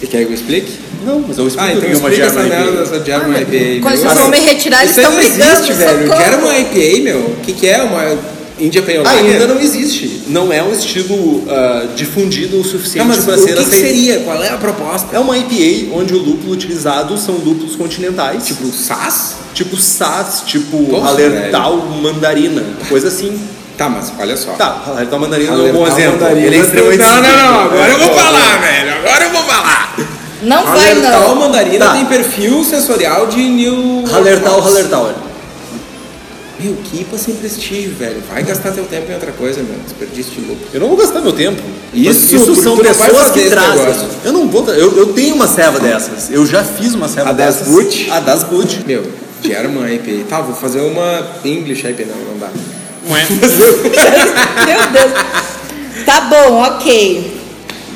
[0.00, 0.72] Quer que eu explique?
[1.04, 2.80] Não, mas eu explico Ah, então o que é uma essa German merda IPA.
[2.80, 3.82] dessa German Ah, IPA.
[3.82, 4.02] quando meu.
[4.02, 6.08] vocês vão me retirar, eles Isso aí estão não brigando, existe, velho.
[6.08, 6.24] socorro.
[6.24, 7.18] German IPA, meu.
[7.20, 7.82] O que, que é?
[7.82, 8.18] Uma
[8.58, 9.16] Índia Penholada?
[9.18, 10.22] Ainda não existe.
[10.28, 13.86] Não é um estilo ah, difundido o suficiente para o ser que, que aceito.
[13.86, 14.20] seria?
[14.20, 15.16] Qual é a proposta?
[15.16, 18.46] É uma IPA onde o lúpulo utilizado são lúpulos continentais.
[18.46, 19.36] Tipo, SAS?
[19.54, 23.38] tipo Sass, tipo Alertal Mandarina, coisa assim.
[23.76, 24.52] Tá, mas olha só.
[24.52, 26.12] Tá, Alertal Mandarina é um bom exemplo.
[26.20, 26.46] mandarina.
[26.46, 27.60] Ele é extremamente Não, não, não.
[27.64, 28.92] Agora eu vou É, falar, velho.
[28.98, 29.96] Agora eu vou falar.
[30.42, 31.34] Não vai, Alertal não.
[31.36, 31.92] mandarina Tá.
[31.94, 34.04] tem perfil sensorial de New...
[34.14, 35.12] Alertal, Alertal.
[36.60, 38.20] Meu, que IPA sem prestígio, velho.
[38.28, 39.78] Vai gastar teu tempo em outra coisa, meu.
[39.84, 40.66] Desperdício de lucro.
[40.72, 41.62] Eu não vou gastar meu tempo.
[41.94, 43.78] Isso, Isso são não pessoas que trazem.
[43.86, 44.08] negócio.
[44.24, 44.66] Eu não vou.
[44.70, 46.30] Eu, eu tenho uma serva dessas.
[46.30, 47.62] Eu já fiz uma serva A das.
[47.62, 48.10] Boot?
[48.10, 48.82] A das Boot.
[48.86, 49.04] Meu,
[49.42, 50.24] German IPA.
[50.28, 52.04] Tá, vou fazer uma English IPA.
[52.06, 52.48] Não, não dá.
[53.08, 56.04] Meu Deus.
[56.04, 57.38] Tá bom, ok.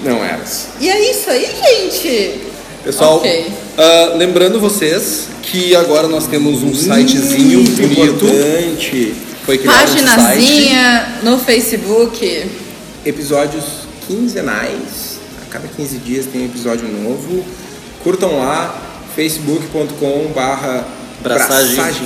[0.04, 0.68] Não eras.
[0.80, 2.40] E é isso aí, gente.
[2.84, 3.46] Pessoal, Ok.
[3.78, 8.24] Ah, lembrando vocês que agora nós temos um sitezinho Muito bonito.
[8.26, 9.14] importante.
[9.44, 10.04] Foi criado um site.
[10.06, 12.46] Paginazinha no Facebook.
[13.04, 13.64] Episódios
[14.06, 15.18] quinzenais.
[15.42, 17.44] A cada 15 dias tem episódio novo.
[18.04, 18.74] Curtam lá,
[19.16, 20.84] facebook.com barra
[21.22, 21.76] Braçagem.
[21.76, 22.02] forte.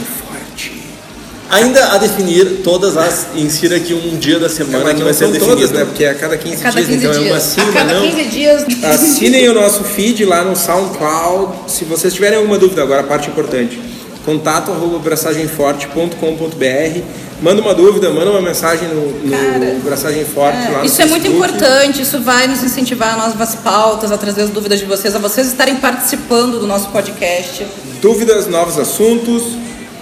[1.49, 3.29] Ainda a definir todas as.
[3.37, 5.57] Insira aqui um dia da semana Mas que não vai ser são definido.
[5.57, 5.85] todas, né?
[5.85, 7.43] Porque é a cada 15 A cada dias, 15 então é uma dias.
[7.43, 8.11] sim, a cada não.
[8.11, 8.65] 15 dias.
[8.85, 11.71] Assinem o nosso feed lá no SoundCloud.
[11.71, 13.81] Se vocês tiverem alguma dúvida, agora a parte importante.
[14.25, 17.01] Contato arroba braçagemforte.com.br
[17.41, 21.05] Manda uma dúvida, manda uma mensagem no, no Cara, Braçagem Forte lá no Isso é
[21.05, 21.53] muito Facebook.
[21.53, 25.19] importante, isso vai nos incentivar a novas pautas, a trazer as dúvidas de vocês, a
[25.19, 27.67] vocês estarem participando do nosso podcast.
[28.01, 29.43] Dúvidas, novos assuntos.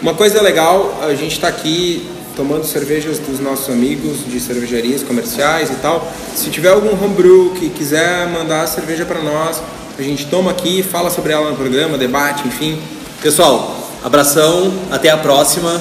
[0.05, 5.71] Uma coisa legal, a gente está aqui tomando cervejas dos nossos amigos de cervejarias comerciais
[5.71, 6.13] e tal.
[6.37, 9.63] Se tiver algum homebrew que quiser mandar cerveja para nós,
[9.99, 12.79] a gente toma aqui, fala sobre ela no programa, debate, enfim.
[13.23, 13.75] Pessoal,
[14.05, 15.81] abração, até a próxima.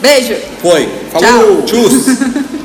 [0.00, 0.34] Beijo!
[0.60, 0.88] Foi.
[1.12, 1.62] Falou!
[1.62, 1.84] Tchau.
[1.84, 2.46] Tchus!